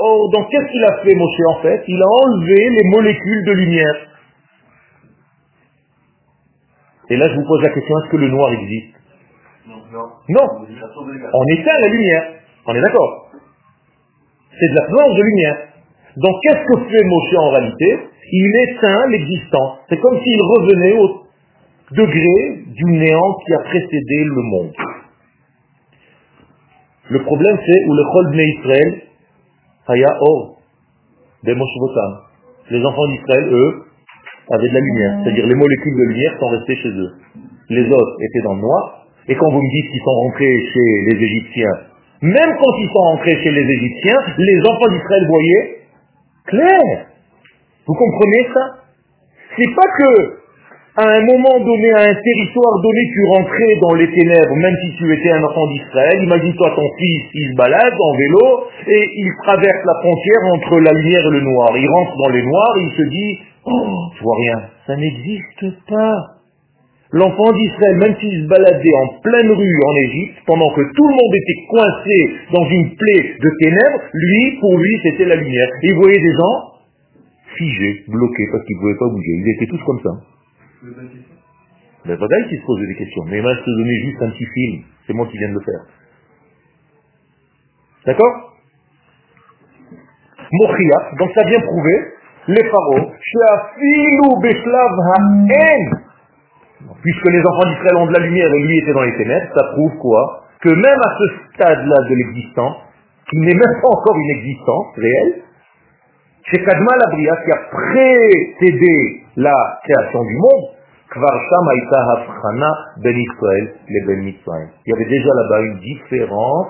[0.00, 0.30] Or.
[0.30, 1.84] Donc qu'est-ce qu'il a fait Moshe en fait?
[1.86, 3.96] Il a enlevé les molécules de lumière.
[7.10, 8.94] Et là, je vous pose la question, est-ce que le noir existe?
[9.66, 10.08] Non.
[10.28, 10.46] Non.
[11.32, 12.24] On éteint la lumière.
[12.66, 13.30] On est d'accord
[14.58, 15.56] C'est de la blanche de lumière.
[16.16, 17.98] Donc, qu'est-ce que fait Moshe en réalité?
[18.32, 19.78] Il éteint l'existence.
[19.88, 21.24] C'est comme s'il revenait au
[21.92, 24.72] degré du néant qui a précédé le monde.
[27.10, 29.02] Le problème, c'est où le Chol Israël,
[29.88, 30.56] Haya Or,
[31.42, 33.83] des Les enfants d'Israël, eux,
[34.50, 35.12] avaient de la lumière.
[35.22, 37.12] C'est-à-dire les molécules de lumière sont restées chez eux.
[37.70, 39.06] Les autres étaient dans le noir.
[39.28, 41.76] Et quand vous me dites qu'ils sont rentrés chez les Égyptiens,
[42.20, 45.68] même quand ils sont rentrés chez les Égyptiens, les enfants d'Israël voyaient
[46.46, 47.06] clair.
[47.86, 48.64] Vous comprenez ça?
[49.56, 50.44] C'est pas que
[50.96, 54.96] à un moment donné, à un territoire donné, tu rentrais dans les ténèbres, même si
[54.96, 56.22] tu étais un enfant d'Israël.
[56.22, 58.44] Imagine-toi ton fils, il se balade en vélo
[58.86, 61.76] et il traverse la frontière entre la lumière et le noir.
[61.76, 64.68] Il rentre dans les noirs et il se dit, oh, je vois rien.
[64.86, 66.34] Ça n'existe pas.
[67.12, 71.14] L'enfant d'Israël, même s'il se baladait en pleine rue en Égypte, pendant que tout le
[71.14, 72.16] monde était coincé
[72.52, 75.68] dans une plaie de ténèbres, lui, pour lui, c'était la lumière.
[75.82, 76.74] Il voyait des gens
[77.56, 79.30] figés, bloqués, parce qu'ils ne pouvaient pas bouger.
[79.30, 80.10] Ils étaient tous comme ça.
[82.06, 83.24] Ben, pas qui se posait des questions.
[83.26, 84.82] Mais moi, je te donnais juste un petit film.
[85.06, 85.80] C'est moi qui viens de le faire.
[88.06, 88.54] D'accord?
[90.52, 91.98] Mochia, donc ça vient prouver,
[92.48, 93.12] les pharaons,
[97.02, 99.64] puisque les enfants d'Israël ont de la lumière et lui était dans les ténèbres, ça
[99.72, 100.42] prouve quoi?
[100.60, 102.76] Que même à ce stade-là de l'existence,
[103.30, 105.42] qui n'est même pas encore une existence réelle,
[106.50, 110.74] chez Kadma Labria, qui a précédé la création du monde,
[113.02, 116.68] ben Il y avait déjà là-bas une différence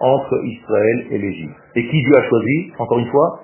[0.00, 1.54] entre Israël et l'Égypte.
[1.76, 3.43] Et qui Dieu a choisi, encore une fois?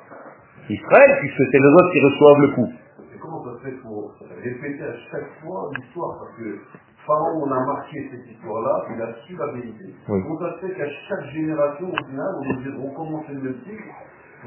[0.72, 2.68] Israël, puisque c'est les autres qui reçoivent le coup.
[3.14, 6.59] Et comment ça se fait pour répéter à chaque fois l'histoire Parce que
[7.06, 9.94] Pharaon, on a marqué cette histoire-là, il a su la vérité.
[10.06, 13.61] Comment ça se fait qu'à chaque génération, au final, on, dit, on commence le même
[13.64, 13.90] cycle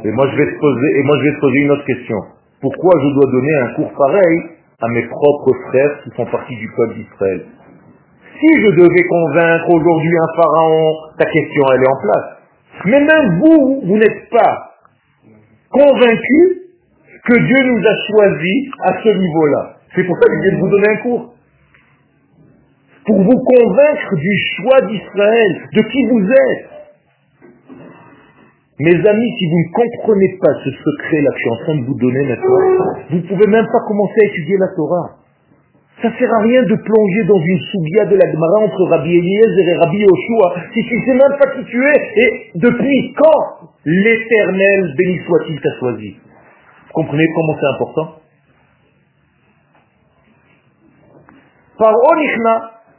[0.01, 2.17] et moi, je vais te poser, et moi je vais te poser une autre question.
[2.61, 4.41] Pourquoi je dois donner un cours pareil
[4.81, 7.45] à mes propres frères qui font partie du peuple d'Israël
[8.33, 12.29] Si je devais convaincre aujourd'hui un pharaon, ta question elle est en place.
[12.85, 14.72] Mais même vous, vous n'êtes pas
[15.73, 16.63] convaincu
[17.25, 19.77] que Dieu nous a choisis à ce niveau-là.
[19.95, 21.33] C'est pour ça que je viens de vous donner un cours.
[23.05, 26.69] Pour vous convaincre du choix d'Israël, de qui vous êtes.
[28.79, 31.85] Mes amis, si vous ne comprenez pas ce secret-là que je suis en train de
[31.85, 35.22] vous donner maintenant, vous ne pouvez même pas commencer à étudier la Torah.
[36.03, 39.15] Ça ne sert à rien de plonger dans une soubia de la Gemara entre Rabbi
[39.15, 43.13] Eliezer et Rabbi Yoshua si tu ne sais même pas qui tu es et depuis
[43.13, 46.17] quand l'éternel, béni soit-il, t'a choisi.
[46.17, 48.15] Vous comprenez comment c'est important?
[51.79, 51.93] Par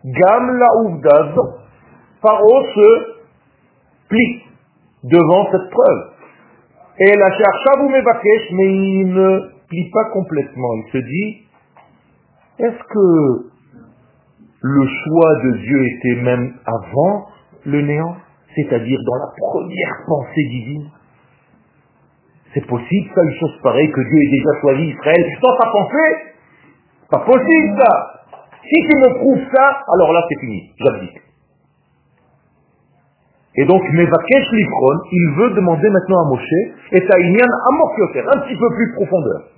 [0.07, 0.69] gam la
[2.23, 3.21] Paro se
[4.09, 4.43] plie
[5.05, 6.11] devant cette preuve.
[7.01, 7.29] Et la
[7.81, 10.75] vous Mevakesh, mais il ne plie pas complètement.
[10.87, 11.44] Il se dit,
[12.59, 13.51] est-ce que
[14.63, 17.27] le choix de Dieu était même avant
[17.67, 18.17] le néant,
[18.55, 20.91] c'est-à-dire dans la première pensée divine?
[22.55, 26.15] C'est possible ça, une chose pareille, que Dieu ait déjà choisi Israël dans sa pensée?
[27.11, 28.23] Pas possible ça
[28.63, 31.21] Si tu me prouves ça, alors là c'est fini, j'abdique.
[33.57, 38.41] Et donc, Mevakesh Lifron, il veut demander maintenant à Moshe, et à Inyan Amokyoter, un
[38.41, 39.54] petit peu plus profondeur.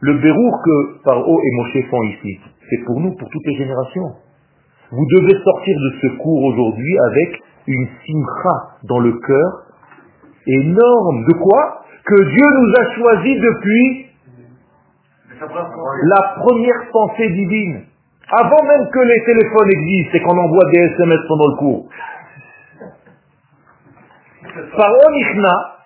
[0.00, 4.14] Le bérour que Paro et Moshe font ici, c'est pour nous, pour toutes les générations.
[4.90, 9.62] Vous devez sortir de ce cours aujourd'hui avec une simcha dans le cœur
[10.46, 11.24] énorme.
[11.26, 11.82] De quoi?
[12.04, 14.06] Que Dieu nous a choisis depuis
[15.40, 17.84] la première pensée divine.
[18.32, 21.88] Avant même que les téléphones existent et qu'on envoie des SMS pendant le cours.
[24.76, 25.79] Pharaon Ichna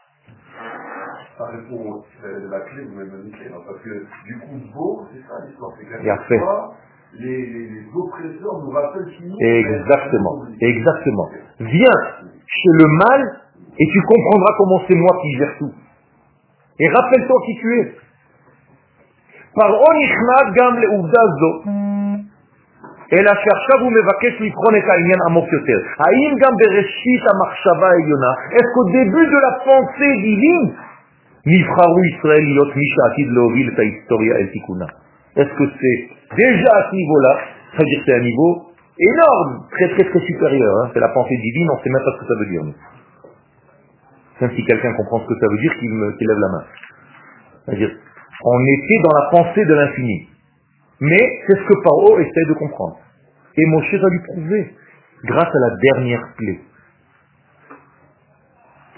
[1.38, 3.90] Ça répond à la clé, vous m'avez donné hein, parce que
[4.26, 5.72] du coup, beau, c'est ça l'histoire.
[5.78, 6.74] C'est qu'à chaque fois,
[7.20, 11.30] les, les, les, oppresseurs nous rappellent qui nous Exactement, exactement.
[11.60, 12.00] Viens
[12.46, 13.42] chez le mal
[13.78, 15.74] et tu comprendras comment c'est moi qui gère tout.
[16.80, 17.96] Et rappelle-toi qui tu es.
[19.56, 20.88] Par Onichna gam le
[23.14, 25.80] אלא שעכשיו הוא מבקש לבחון את העניין עמוק יותר.
[26.04, 30.68] האם גם בראשית המחשבה העליונה, est-ce qu'au début de la pensée divine,
[31.46, 34.86] נבחרו ישראל להיות מי שעתיד להוביל את ההיסטוריה אל תיקונה?
[35.40, 36.00] Est-ce que c'est
[36.36, 37.34] déjà à ce niveau-là,
[37.72, 38.52] ça veut dire que c'est un niveau
[39.00, 40.90] énorme, très très très supérieur, hein?
[40.94, 42.64] c'est la pensée divine, on ne sait même pas ce que ça veut dire.
[44.42, 46.64] Même si quelqu'un comprend ce que ça veut dire, qu'il qu lève la main.
[47.66, 47.92] C'est-à-dire,
[48.44, 50.28] on était dans la pensée de l'infini.
[51.02, 52.98] Mais c'est ce que Paro essaie de comprendre.
[53.56, 54.74] Et Moshe va lui prouver,
[55.26, 56.60] grâce à la dernière clé.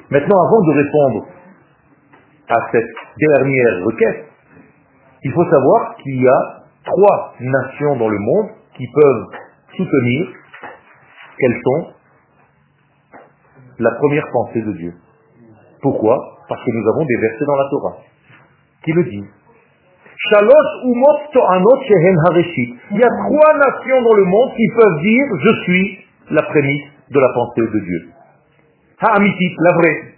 [0.10, 1.28] Maintenant, avant de répondre
[2.49, 4.27] à cette dernière requête,
[5.23, 9.27] il faut savoir qu'il y a trois nations dans le monde qui peuvent
[9.77, 10.29] soutenir
[11.39, 11.93] qu'elles sont
[13.79, 14.95] la première pensée de Dieu.
[15.83, 16.39] Pourquoi?
[16.49, 17.97] Parce que nous avons des versets dans la Torah
[18.85, 19.31] qui le disent.
[22.91, 25.99] Il y a trois nations dans le monde qui peuvent dire je suis
[26.31, 28.11] la prémisse de la pensée de Dieu.
[29.01, 30.16] Ha'amitit, la vraie.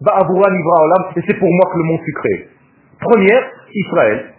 [0.00, 2.48] Ba'avura nivra olam, et c'est pour moi que le monde fut créé.
[3.00, 3.42] Première,
[3.74, 4.34] Israël.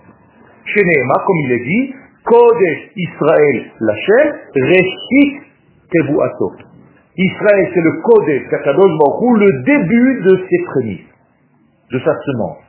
[0.66, 5.42] Chez comme il est dit, Kodesh Israël Lachem, Reshit
[5.92, 6.54] Tebuato.
[7.18, 11.08] Israël, c'est le Kodesh Kakadosh Baruch le début de ses prémices,
[11.92, 12.64] de sa semence.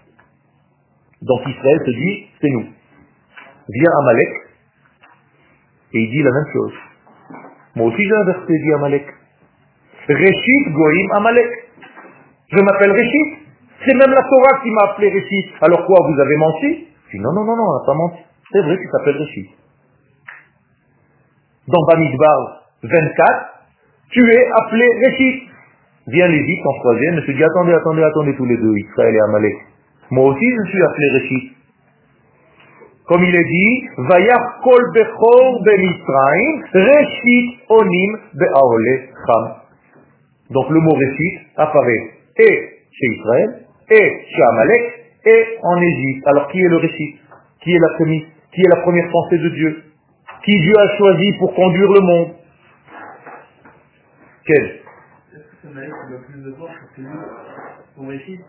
[1.23, 2.67] Donc Israël se dit, c'est nous.
[3.69, 4.29] Vient Amalek,
[5.95, 6.73] et il dit la même chose.
[7.77, 9.07] Moi aussi j'ai un verset dit Amalek.
[10.09, 11.62] Réchit Goïm Amalek.
[12.53, 13.49] Je m'appelle Réchit.
[13.85, 15.53] C'est même la Torah qui m'a appelé Réchit.
[15.63, 16.87] Alors quoi, vous avez menti?
[17.09, 18.23] Je dis non, non, non, non, on n'a pas menti.
[18.53, 19.49] C'est vrai qu'il s'appelle Réchit.
[21.69, 23.53] Dans Bamidbar 24,
[24.11, 25.49] tu es appelé Réchit.
[26.09, 29.21] Vient l'Égypte en troisième et se dit attendez, attendez, attendez tous les deux, Israël et
[29.21, 29.55] Amalek.
[30.11, 31.53] Moi aussi je suis appelé Réchit.
[33.07, 39.55] Comme il est dit, Vayach kol bechor b'Misraim, Réchit onim be'aole cham.
[40.51, 46.27] Donc le mot Réchit apparaît et chez Israël, et chez Amalek, et en Égypte.
[46.27, 47.19] Alors qui est le Réchit
[47.63, 48.25] Qui est la prémisse?
[48.53, 49.83] Qui est la première pensée de Dieu?
[50.45, 52.29] Qui Dieu a choisi pour conduire le monde?
[54.45, 54.81] Quel?
[58.09, 58.41] Récit,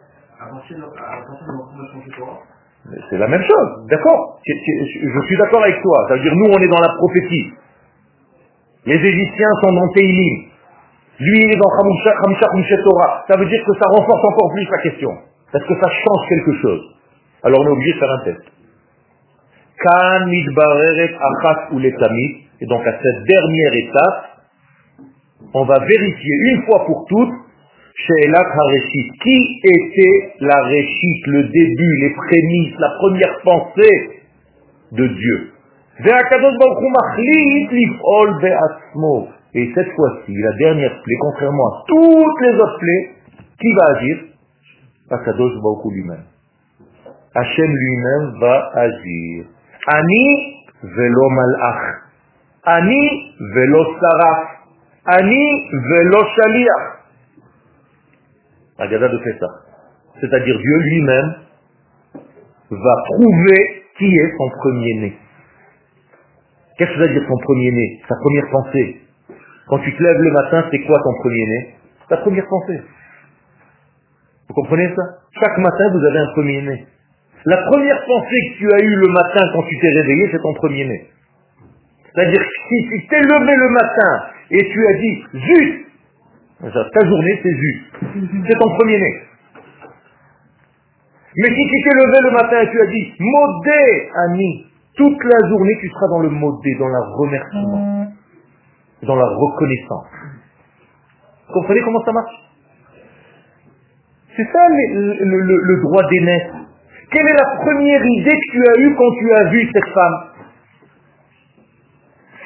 [3.09, 4.39] C'est la même chose, d'accord.
[4.45, 6.05] Je suis d'accord avec toi.
[6.07, 7.53] C'est-à-dire, nous, on est dans la prophétie.
[8.85, 10.52] Les Égyptiens sont dans Teilim.
[11.19, 13.25] Lui, il est dans Khamisha Khamisha Torah.
[13.27, 15.11] Ça veut dire que ça renforce encore plus la question.
[15.51, 16.81] Parce que ça change quelque chose.
[17.43, 18.41] Alors on est obligé de faire un test.
[21.71, 21.79] Ou.
[22.61, 24.25] Et donc à cette dernière étape,
[25.53, 27.33] on va vérifier une fois pour toutes
[27.95, 29.11] chez Elat HaReshit.
[29.21, 34.09] Qui était la Réchit, le début, les prémices, la première pensée
[34.93, 35.53] de Dieu
[39.55, 43.11] et cette fois-ci, la dernière plaie, contrairement à toutes les autres plaies,
[43.59, 44.17] qui va agir?
[45.11, 46.23] Akadosh Baruch lui-même.
[47.35, 49.45] Hachem lui-même va agir.
[49.87, 51.81] Ani velo malach.
[52.65, 54.47] Ani velo saraf.
[55.05, 56.85] Ani velo shaliach.
[58.79, 59.47] Agada de fait ça.
[60.19, 61.33] C'est-à-dire Dieu lui-même
[62.71, 65.17] va prouver qui est son premier-né.
[66.77, 68.01] Qu'est-ce que ça veut dire son premier-né?
[68.09, 69.02] Sa première pensée
[69.67, 71.75] quand tu te lèves le matin, c'est quoi ton premier-né
[72.09, 72.81] Ta première pensée.
[74.47, 75.03] Vous comprenez ça?
[75.39, 76.85] Chaque matin, vous avez un premier-né.
[77.45, 80.53] La première pensée que tu as eue le matin quand tu t'es réveillé, c'est ton
[80.53, 81.07] premier-né.
[82.13, 85.85] C'est-à-dire que si tu t'es levé le matin et tu as dit Zut
[86.93, 87.81] Ta journée, c'est Zut.
[88.47, 89.21] C'est ton premier-né.
[91.35, 95.49] Mais si tu t'es levé le matin et tu as dit Modé, ami, toute la
[95.49, 98.07] journée, tu seras dans le modé, dans la remerciement,
[99.05, 100.07] dans la reconnaissance.
[101.47, 102.43] Vous comprenez comment ça marche?
[104.35, 106.51] C'est ça le, droit d'aînesse.
[107.11, 110.33] Quelle est la première idée que tu as eue quand tu as vu cette femme?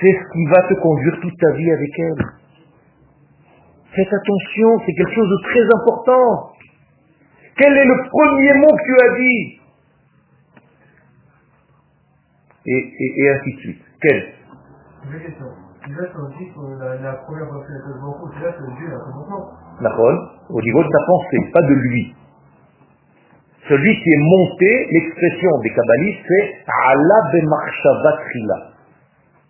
[0.01, 2.25] C'est ce qui va te conduire toute ta vie avec elle.
[3.95, 6.51] Faites attention, c'est quelque chose de très important.
[7.57, 9.59] Quel est le premier mot que tu as dit?
[12.65, 13.81] Et, et ainsi de suite.
[14.01, 14.33] Quel?
[20.49, 22.15] Au niveau de sa pensée, pas de lui.
[23.69, 28.57] Celui qui est monté, l'expression des kabbalistes, c'est Allah b'marshava trila.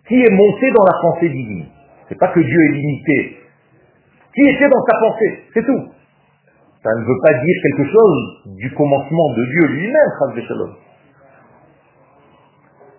[0.06, 1.66] Qui est monté dans la pensée divine.
[2.08, 3.36] C'est pas que Dieu est limité.
[4.34, 5.82] Qui était dans sa pensée, c'est tout.
[6.82, 10.12] Ça ne veut pas dire quelque chose du commencement de Dieu lui-même.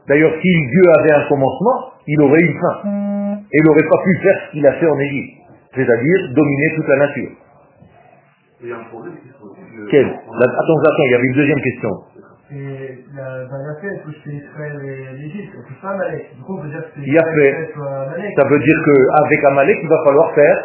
[0.08, 3.19] D'ailleurs, si Dieu avait un commencement, il aurait une fin.
[3.52, 5.34] Et il n'aurait pas pu faire ce qu'il a fait en Égypte.
[5.76, 7.32] C'est-à-dire dominer toute la nature.
[8.62, 9.56] Il y a un problème qui se pose.
[9.78, 10.06] Le- Quel?
[10.06, 11.90] La- Attends, attends, il y avait une deuxième question.
[12.52, 13.46] Et la,
[13.80, 16.36] fête, où c'est Israël et l'Égypte, et c'est pas Malek.
[16.36, 17.74] Du coup, on peut dire que c'est Il y a Israël fait.
[17.74, 18.34] soit Malek.
[18.36, 20.58] Ça veut dire qu'avec Amalek, il va falloir faire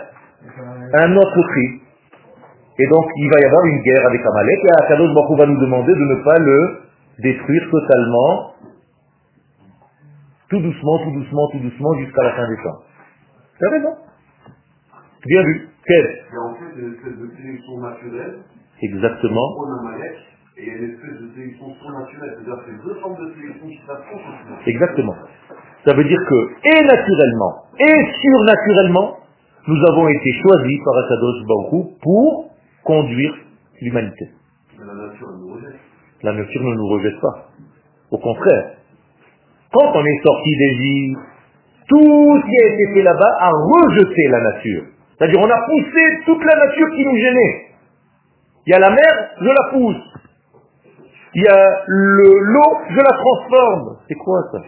[0.49, 1.81] Enfin, un autre tri.
[2.79, 5.61] Et donc, il va y avoir une guerre avec Amalek, et Akadosh Baruch va nous
[5.61, 6.79] demander de ne pas le
[7.21, 8.54] détruire totalement,
[10.51, 12.79] tout doucement, tout doucement, tout doucement, jusqu'à la fin des temps.
[13.61, 13.95] T'as raison.
[15.27, 15.69] Bien vu.
[15.87, 16.07] Quel?
[16.31, 18.39] Il y a en fait une espèce de sélection naturelle,
[18.83, 19.49] Exactement.
[19.59, 20.17] on a Malek,
[20.57, 22.35] et il y a une espèce de sélection surnaturelle.
[22.37, 24.61] C'est-à-dire que c'est deux formes de sélection qui s'affrontent.
[24.67, 25.15] Exactement.
[25.85, 29.19] Ça veut dire que, et naturellement, et surnaturellement,
[29.67, 32.51] nous avons été choisis par Akadosh Baruch Hu pour
[32.85, 33.35] conduire
[33.81, 34.31] l'humanité.
[34.79, 35.81] La nature, elle nous rejette.
[36.23, 37.49] La nature ne nous rejette pas.
[38.11, 38.77] Au contraire.
[39.75, 41.19] Quand on est sorti d'Égypte,
[41.89, 44.83] tout ce qui a été fait là-bas a rejeté la nature.
[45.19, 47.67] C'est-à-dire on a poussé toute la nature qui nous gênait.
[48.67, 50.03] Il y a la mer, je la pousse.
[51.35, 53.97] Il y a le- l'eau, je la transforme.
[54.09, 54.59] C'est quoi ça?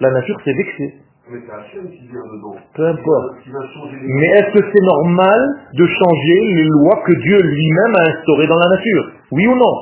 [0.00, 0.94] La nature s'est vexée.
[1.30, 2.56] Mais c'est Hachem qui vient dedans.
[2.74, 3.34] Peu importe.
[3.46, 5.40] Mais est-ce que c'est normal
[5.74, 9.04] de changer les lois que Dieu lui-même a instaurées dans la nature?
[9.32, 9.74] Oui ou non?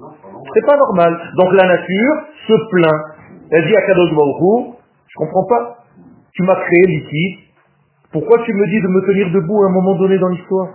[0.00, 0.08] Non.
[0.54, 1.16] C'est pas normal.
[1.36, 2.14] Donc la nature
[2.46, 3.02] se plaint.
[3.50, 4.72] Elle dit à Kadosh Baruch Hu,
[5.08, 5.76] je comprends pas.
[6.32, 7.38] Tu m'as créé liquide.
[8.12, 10.68] Pourquoi tu me dis de me tenir debout à un moment donné dans l'histoire?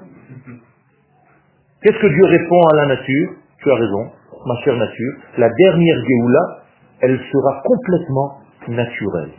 [1.81, 3.29] Qu'est-ce que Dieu répond à la nature?
[3.59, 4.11] Tu as raison,
[4.45, 5.13] ma chère nature.
[5.37, 6.63] La dernière Géoula,
[7.01, 9.31] elle sera complètement naturelle.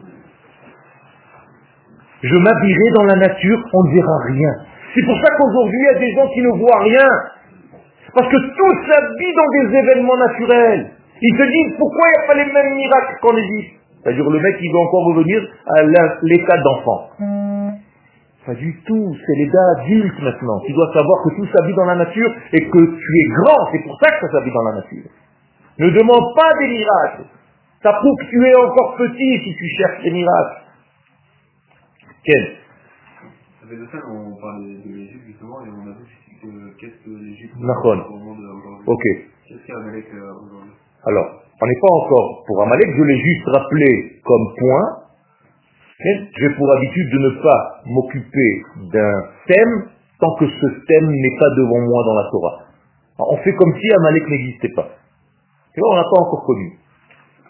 [2.22, 4.52] Je m'habillerai dans la nature, on ne verra rien.
[4.94, 7.08] C'est pour ça qu'aujourd'hui, il y a des gens qui ne voient rien.
[8.14, 10.90] Parce que tout s'habille dans des événements naturels.
[11.22, 13.80] Ils se disent pourquoi il n'y a pas les mêmes miracles qu'en Égypte.
[14.02, 15.82] C'est-à-dire le mec il veut encore revenir à
[16.22, 17.10] l'état d'enfant.
[18.46, 20.60] Pas du tout, c'est l'état adulte maintenant.
[20.66, 23.82] Tu dois savoir que tout s'habille dans la nature et que tu es grand, c'est
[23.84, 25.10] pour ça que ça s'habille dans la nature.
[25.78, 27.24] Ne demande pas des miracles.
[27.82, 30.62] Ça prouve que tu es encore petit si tu cherches des miracles.
[32.24, 32.56] Quel
[34.08, 36.04] on parlait de l'Égypte justement, et on a vu
[36.42, 38.40] que qu'est-ce que l'Égypte au monde.
[38.86, 39.02] Ok.
[39.46, 40.69] Qu'est-ce qu'il y a avec aujourd'hui?
[41.06, 44.96] Alors, on n'est pas encore pour Amalek, je l'ai juste rappelé comme point.
[46.02, 49.12] J'ai pour habitude de ne pas m'occuper d'un
[49.46, 52.58] thème tant que ce thème n'est pas devant moi dans la Torah.
[53.18, 54.88] On fait comme si Amalek n'existait pas.
[55.76, 56.72] Vois, on n'a pas encore connu.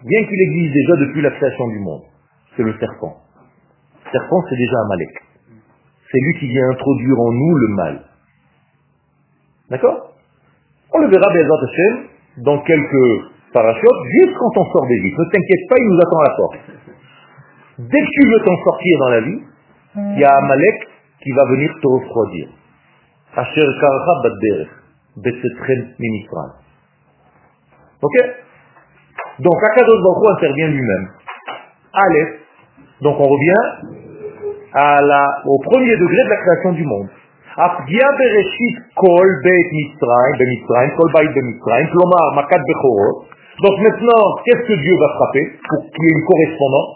[0.05, 2.03] Bien qu'il existe déjà depuis la création du monde.
[2.57, 3.17] C'est le serpent.
[4.05, 5.11] Le serpent, c'est déjà Amalek.
[6.11, 8.05] C'est lui qui vient introduire en nous le mal.
[9.71, 10.15] D'accord?
[10.93, 15.18] On le verra, Bezat Hashem, dans quelques parachutes, juste quand on sort d'Égypte.
[15.18, 16.58] Ne t'inquiète pas, il nous attend à la porte.
[17.80, 19.42] Dès que tu veux t'en sortir dans la vie,
[19.96, 20.88] il y a Amalek
[21.22, 22.48] qui va venir te refroidir.
[23.36, 24.72] Asher karacha badderech,
[25.18, 26.54] betzetchem mimitzrayim.
[28.02, 28.16] Ok
[29.40, 31.10] Donc Akadosh Baruch Hu intervient lui-même.
[31.94, 32.30] Aleph.
[33.02, 33.96] Donc on revient
[34.74, 37.10] à la, au premier degré de la création du monde.
[37.58, 43.18] הפגיעה בראשית כל בית מצרים, במצרים, כל בית במצרים, כלומר מכת בכורות.
[43.63, 46.91] donc maintenant, qu'est-ce que Dieu va frapper pour qu'il y ait une correspondance?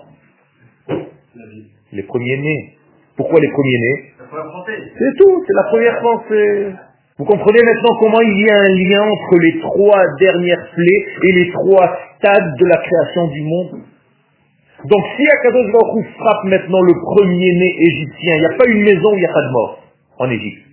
[1.92, 2.78] Les premiers-nés.
[3.16, 4.12] Pourquoi les premiers-nés?
[4.18, 4.78] La première pensée.
[4.98, 6.72] C'est tout, c'est la première pensée.
[7.18, 11.32] Vous comprenez maintenant comment il y a un lien entre les trois dernières plaies et
[11.32, 13.80] les trois stades de la création du monde?
[14.84, 19.12] Donc si Akadosh Baruch frappe maintenant le premier-né égyptien, il n'y a pas une maison
[19.12, 19.78] où il n'y a pas de mort
[20.18, 20.63] en Égypte.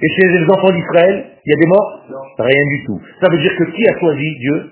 [0.00, 1.98] Et chez les enfants d'Israël, il y a des morts
[2.38, 3.00] Rien du tout.
[3.20, 4.70] Ça veut dire que qui a choisi Dieu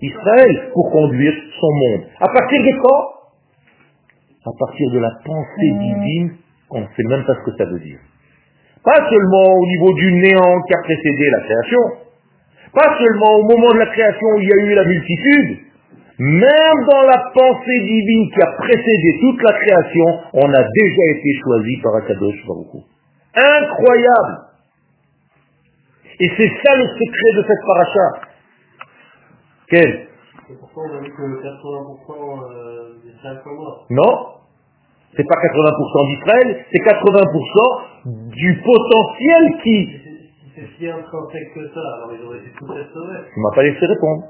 [0.00, 2.02] Israël pour conduire son monde.
[2.20, 3.04] À partir de quand?
[4.46, 6.32] À partir de la pensée divine,
[6.70, 7.98] on ne sait même pas ce que ça veut dire.
[8.84, 11.80] Pas seulement au niveau du néant qui a précédé la création,
[12.72, 15.58] pas seulement au moment de la création où il y a eu la multitude,
[16.20, 21.30] même dans la pensée divine qui a précédé toute la création, on a déjà été
[21.42, 22.84] choisi par Akadosh Baruch.
[23.34, 24.46] Incroyable
[26.20, 28.28] Et c'est ça le secret de cette paracha.
[29.68, 30.08] Quel?
[30.48, 33.86] C'est pourquoi on a vu que 80% euh, des Israël sont morts.
[33.90, 34.28] Non
[35.16, 40.00] C'est pas 80% d'Israël, c'est 80% du potentiel qui...
[40.02, 43.18] C'est- si intrinsèque que ça, alors ils auraient été tous restaurés.
[43.32, 44.24] Tu m'as pas laissé répondre.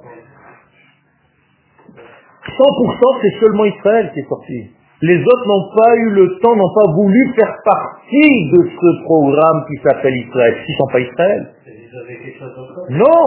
[2.45, 4.71] 100% c'est seulement Israël qui est sorti.
[5.01, 9.65] Les autres n'ont pas eu le temps, n'ont pas voulu faire partie de ce programme
[9.71, 10.55] qui s'appelle Israël.
[10.67, 11.43] Ils ne sont pas Israël.
[11.69, 12.85] Ils avaient quelque chose d'autre.
[12.91, 13.23] Non,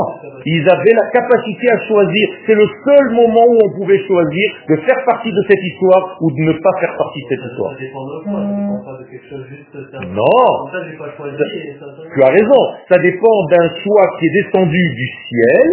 [0.45, 2.27] ils avaient la capacité à choisir.
[2.45, 6.29] C'est le seul moment où on pouvait choisir de faire partie de cette histoire ou
[6.29, 7.71] de ne pas faire partie de cette histoire.
[7.73, 9.71] Ça dépend de quoi, ça dépend pas de quelque chose juste...
[9.91, 9.99] ça.
[10.11, 10.45] Non.
[10.75, 11.37] Ça, pas choisi
[11.79, 15.65] ça- Tu as raison, ça dépend d'un choix qui est descendu du ciel,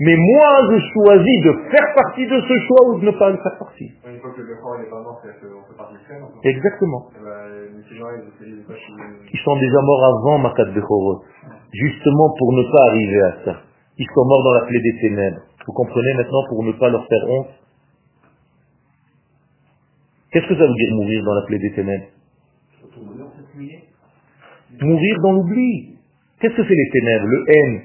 [0.00, 3.36] mais moi je choisis de faire partie de ce choix ou de ne pas en
[3.36, 3.90] faire partie.
[4.06, 6.20] Une fois que le corps n'est pas mort, c'est qu'on peut partir faire.
[6.20, 7.08] donc, Exactement.
[7.16, 7.80] eh ben,
[9.32, 11.24] Ils sont déjà morts avant Makat Bechorot,
[11.72, 13.54] justement pour ne pas arriver à ça.
[13.98, 15.40] Ils sont morts dans la plaie des ténèbres.
[15.66, 17.48] Vous comprenez maintenant pour ne pas leur faire honte?
[20.30, 22.06] Qu'est-ce que ça veut dire mourir dans la plaie des ténèbres?
[24.80, 25.96] Mourir dans l'oubli.
[26.40, 27.80] Qu'est-ce que c'est les ténèbres, le haine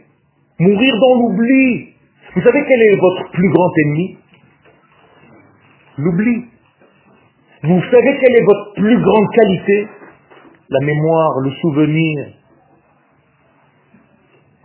[0.59, 1.90] Mourir dans l'oubli.
[2.34, 4.17] Vous savez quel est votre plus grand ennemi?
[5.97, 6.45] L'oubli.
[7.63, 9.88] Vous savez quelle est votre plus grande qualité?
[10.69, 12.27] La mémoire, le souvenir.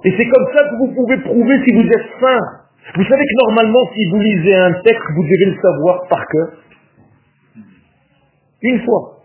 [0.04, 2.40] Et c'est comme ça que vous pouvez prouver si vous êtes saint.
[2.94, 6.48] Vous savez que normalement, si vous lisez un texte, vous devez le savoir par cœur.
[8.62, 9.24] Une fois.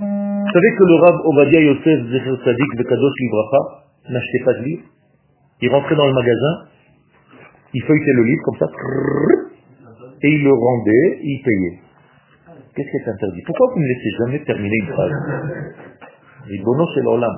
[0.00, 3.58] Vous savez que le Rav Ovadia Yosef Zecher Sadik de Kadosh Libracha
[4.10, 4.82] n'achetait pas de livre.
[5.60, 6.68] Il rentrait dans le magasin,
[7.74, 8.66] il feuilletait le livre comme ça,
[10.22, 11.80] et il le rendait, il payait.
[12.74, 13.42] Qu'est-ce qui est interdit?
[13.46, 15.12] Pourquoi vous ne laissez jamais terminer une phrase?
[16.48, 17.36] Les bonos, c'est l'orlam.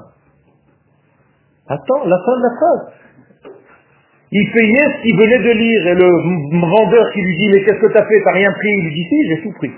[1.67, 2.93] Attends, la fin de la phrase.
[4.33, 7.81] Il payait ce qu'il venait de lire, et le vendeur qui lui dit, mais qu'est-ce
[7.81, 8.23] que tu as fait?
[8.23, 8.69] T'as rien pris?
[8.69, 9.73] Il lui dit, si, j'ai tout pris.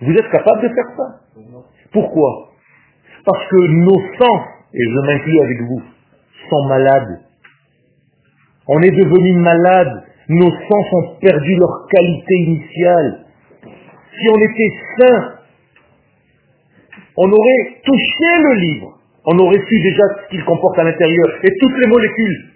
[0.00, 1.20] Vous êtes capable de faire ça?
[1.92, 2.50] Pourquoi?
[3.24, 4.40] Parce que nos sens,
[4.72, 5.82] et je m'inclus avec vous,
[6.48, 7.25] sont malades.
[8.68, 10.04] On est devenu malade.
[10.28, 13.26] Nos sens ont perdu leur qualité initiale.
[13.62, 15.32] Si on était sain,
[17.16, 18.98] on aurait touché le livre.
[19.24, 22.50] On aurait su déjà ce qu'il comporte à l'intérieur et toutes les molécules.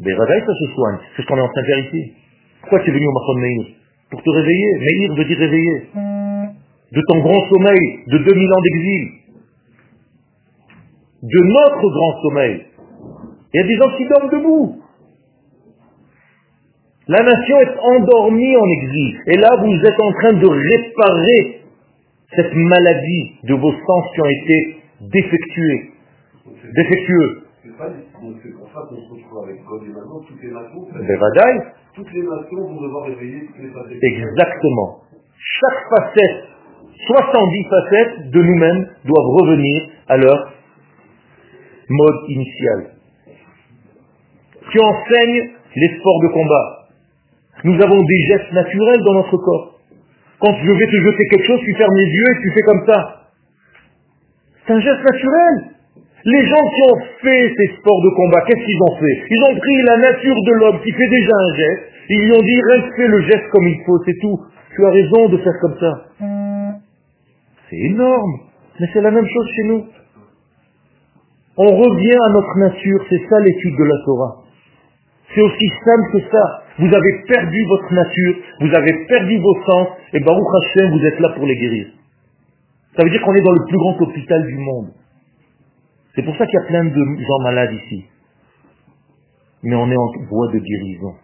[0.00, 0.98] Mais Radaï, ça se soigne.
[1.14, 2.12] C'est ce qu'on est en train de faire ici.
[2.60, 3.66] Pourquoi tu es venu au Mahon Meir
[4.10, 4.78] Pour te réveiller.
[4.78, 5.82] Meir veut dire réveiller.
[6.92, 9.08] De ton grand sommeil, de 2000 ans d'exil.
[11.22, 12.66] De notre grand sommeil.
[13.56, 14.82] Il y a des gens qui dorment debout.
[17.08, 19.18] La nation est endormie en exil.
[19.28, 21.62] Et là, vous êtes en train de réparer
[22.34, 25.90] cette maladie de vos sens qui ont été défectués.
[26.74, 27.44] Défectueux.
[27.64, 30.50] C'est pas- donc c'est pour ça qu'on se retrouve avec God et maintenant, toutes les
[30.52, 31.60] nations, Bevadaï,
[31.94, 34.02] toutes les nations vont devoir réveiller toutes les facettes.
[34.02, 35.00] Exactement.
[35.38, 36.44] Chaque facette,
[37.06, 40.52] 70 facettes de nous-mêmes doivent revenir à leur
[41.88, 42.95] mode initial.
[44.70, 46.88] Qui enseigne les sports de combat.
[47.64, 49.80] Nous avons des gestes naturels dans notre corps.
[50.40, 52.86] Quand je vais te jeter quelque chose, tu fermes les yeux et tu fais comme
[52.86, 53.30] ça.
[54.66, 55.76] C'est un geste naturel.
[56.24, 59.26] Les gens qui ont fait ces sports de combat, qu'est-ce qu'ils ont fait?
[59.30, 62.42] Ils ont pris la nature de l'homme qui fait déjà un geste, ils lui ont
[62.42, 64.40] dit reste le geste comme il faut, c'est tout.
[64.74, 66.04] Tu as raison de faire comme ça.
[67.70, 68.40] C'est énorme,
[68.80, 69.86] mais c'est la même chose chez nous.
[71.58, 74.45] On revient à notre nature, c'est ça l'étude de la Torah.
[75.34, 76.62] C'est aussi simple que ça.
[76.78, 81.20] Vous avez perdu votre nature, vous avez perdu vos sens, et Baruch Hashem, vous êtes
[81.20, 81.86] là pour les guérir.
[82.96, 84.92] Ça veut dire qu'on est dans le plus grand hôpital du monde.
[86.14, 88.04] C'est pour ça qu'il y a plein de gens malades ici.
[89.62, 91.14] Mais on est en voie de guérison.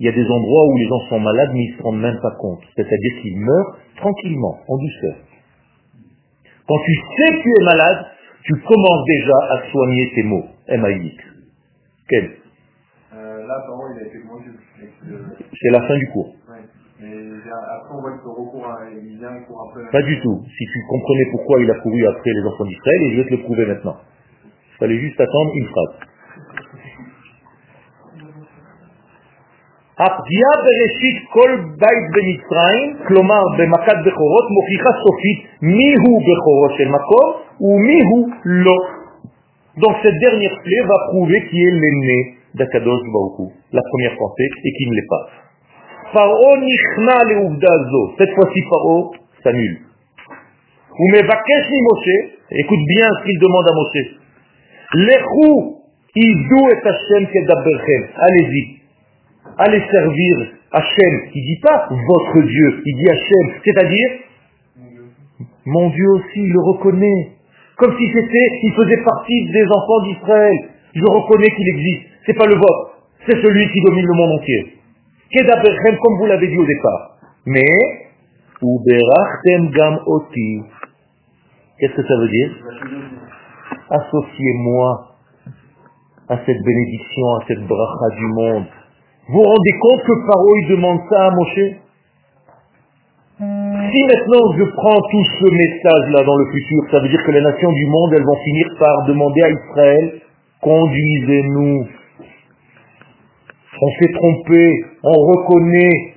[0.00, 2.00] Il y a des endroits où les gens sont malades, mais ils ne se rendent
[2.00, 2.60] même pas compte.
[2.76, 5.16] C'est-à-dire qu'ils meurent tranquillement, en douceur.
[6.66, 8.06] Quand tu sais que tu es malade,
[8.42, 10.44] tu commences déjà à soigner tes maux.
[10.68, 11.33] M-A-I-X.
[12.09, 12.25] Quel
[13.11, 14.51] Euh, là, apparemment, il a été vendu.
[14.77, 16.29] avec le- C'est la fin du cours.
[16.49, 16.61] Ouais.
[17.01, 17.09] Mais
[17.75, 19.89] après, on voit qu'il recourt à, il vient, il court après.
[19.91, 20.37] Pas du tout.
[20.45, 23.33] Si tu comprenais pourquoi il a couru après les enfants d'Israël, et je vais te
[23.37, 23.97] le prouver maintenant.
[24.45, 25.95] Il fallait juste attendre une phrase.
[30.07, 31.49] הפגיעה בראשית כל
[31.81, 37.27] בית במצרים, כלומר במכת בכורות, מוכיחה סופית מיהו בכורו של מקום
[37.61, 38.77] ומיהו לא.
[39.76, 44.48] Donc cette dernière clé va prouver qui est l'aîné d'Akadosh Baruch Hu, la première pensée,
[44.64, 45.28] et qui ne l'est pas.
[46.12, 48.14] Paro nichna le'uvda zo.
[48.18, 49.78] Cette fois-ci, Paro s'annule.
[50.96, 52.16] Ou mevakesh mi Moshe,
[52.52, 54.04] écoute bien ce qu'il demande à Moshe.
[54.94, 55.74] Lechu
[56.14, 58.02] idu et Hashem kedaberchem.
[58.16, 58.78] Allez-y.
[59.58, 61.20] Allez servir Hashem.
[61.34, 63.60] Il dit pas votre Dieu, il dit Hashem.
[63.64, 64.10] C'est-à-dire,
[65.66, 67.33] mon Dieu aussi, il le reconnaît.
[67.76, 70.56] Comme si c'était, il faisait partie des enfants d'Israël.
[70.94, 72.06] Je reconnais qu'il existe.
[72.26, 72.98] C'est pas le vôtre.
[73.26, 74.78] C'est celui qui domine le monde entier.
[75.30, 77.16] Kedaberchem, comme vous l'avez dit au départ.
[77.46, 78.04] Mais,
[78.62, 80.62] Uberachtem gam oti.
[81.78, 82.50] Qu'est-ce que ça veut dire?
[83.90, 85.16] Associez-moi
[86.28, 88.64] à cette bénédiction, à cette bracha du monde.
[89.28, 90.12] Vous vous rendez compte que
[90.62, 91.83] il demande ça à Moshe?
[93.94, 97.42] Si maintenant je prends tout ce message-là dans le futur, ça veut dire que les
[97.42, 100.20] nations du monde, elles vont finir par demander à Israël,
[100.60, 101.86] conduisez-nous.
[103.82, 106.14] On s'est trompé, on reconnaît.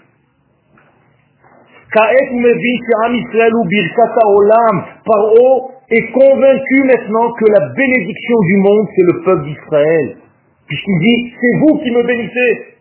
[5.05, 10.17] Paro est convaincu maintenant que la bénédiction du monde, c'est le peuple d'Israël.
[10.65, 12.73] Puisqu'il dit, c'est vous qui me bénissez.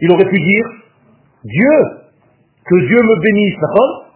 [0.00, 0.64] Il aurait pu dire,
[1.44, 2.05] Dieu,
[2.68, 4.06] que Dieu me bénisse, d'accord?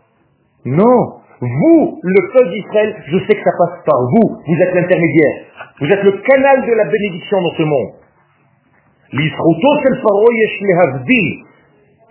[0.66, 1.20] Non.
[1.40, 4.36] Vous, le peuple d'Israël, je sais que ça passe par vous.
[4.46, 5.46] Vous êtes l'intermédiaire.
[5.80, 7.92] Vous êtes le canal de la bénédiction dans ce monde.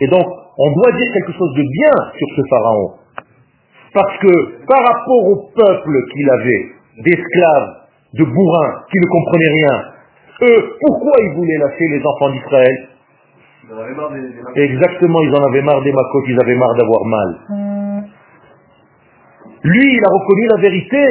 [0.02, 0.28] Et donc,
[0.58, 2.94] on doit dire quelque chose de bien sur ce pharaon.
[3.94, 6.66] Parce que par rapport au peuple qu'il avait,
[7.04, 7.76] d'esclaves,
[8.14, 9.84] de bourrins, qui ne comprenaient rien,
[10.42, 12.90] eux, pourquoi ils voulaient lâcher les enfants d'Israël?
[13.74, 14.58] En avaient marre des, des marques.
[14.58, 17.30] Exactement, ils en avaient marre des macotes, ils avaient marre d'avoir mal.
[19.64, 21.06] Lui, il a reconnu la vérité.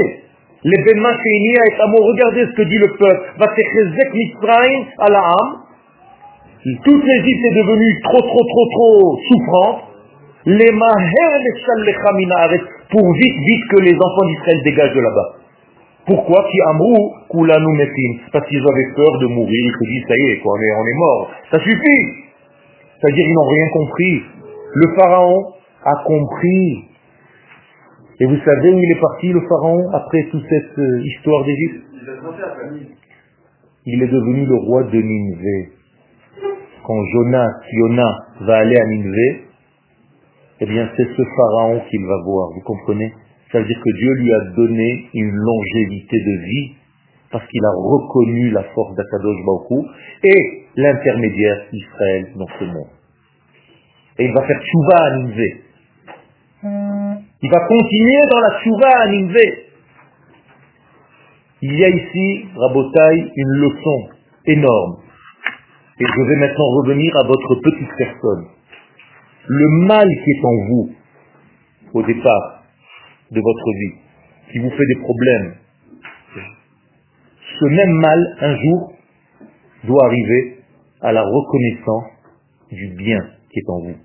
[0.65, 3.21] Les Ben Mashéinia et Amo, regardez ce que dit le peuple.
[3.39, 5.63] Vatechezek Mitzrayim à la âme.
[6.85, 9.83] Toute l'Égypte est devenue trop, trop, trop, trop souffrante.
[10.47, 11.43] Les Maher
[12.91, 15.37] pour vite, vite que les enfants d'Israël dégagent de là-bas.
[16.07, 16.43] Pourquoi?
[18.33, 19.61] Parce qu'ils avaient peur de mourir.
[19.63, 21.31] Ils se disent, ça y est, quoi, on est, on est mort.
[21.53, 22.28] Ça suffit.
[23.01, 24.23] C'est-à-dire, ils n'ont rien compris.
[24.75, 25.53] Le pharaon
[25.85, 26.85] a compris.
[28.21, 31.85] Et vous savez où il est parti, le pharaon, après toute cette euh, histoire d'Égypte?
[33.87, 35.69] Il est devenu le roi de Nineveh.
[36.85, 39.45] Quand Jonas, Yona va aller à Nineveh,
[40.61, 43.13] eh bien c'est ce pharaon qu'il va voir, vous comprenez?
[43.53, 46.78] Ça veut dire que Dieu lui a donné une longévité de vie
[47.31, 49.37] parce qu'il a reconnu la force d'Akadosh
[49.71, 49.83] Hu
[50.25, 52.89] et l'intermédiaire Israël dans ce monde.
[54.19, 55.63] Et il va faire tchouva à Nineveh.
[57.41, 59.65] Il va continuer dans la tchouva à Nineveh.
[61.61, 64.09] Il y a ici, Rabotai, une leçon
[64.47, 64.97] énorme.
[66.01, 68.47] Et je vais maintenant revenir à votre petite personne.
[69.49, 70.91] Le mal qui est en vous,
[71.95, 72.63] au départ
[73.31, 73.95] de votre vie,
[74.53, 75.55] qui vous fait des problèmes,
[77.59, 78.93] ce même mal, un jour,
[79.85, 80.59] doit arriver
[81.01, 82.11] à la reconnaissance
[82.71, 83.97] du bien qui est en vous.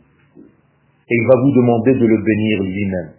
[1.09, 3.11] Et il va vous demander de le bénir lui-même.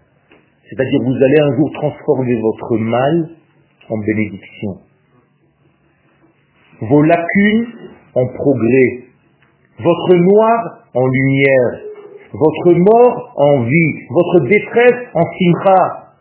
[0.69, 3.31] C'est-à-dire vous allez un jour transformer votre mal
[3.91, 4.79] en bénédiction.
[6.81, 7.67] Vos lacunes
[8.15, 9.05] en progrès.
[9.79, 11.81] Votre noir en lumière.
[12.33, 13.93] Votre mort en vie.
[14.11, 16.15] Votre détresse en simcha.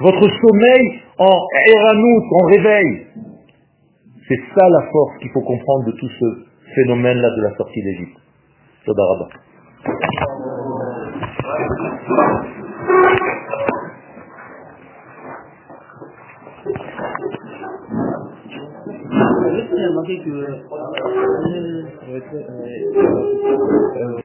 [0.00, 3.06] Votre sommeil en eranout, en réveil.
[4.28, 6.26] C'est ça la force qu'il faut comprendre de tout ce
[6.74, 8.18] phénomène-là de la sortie d'Égypte.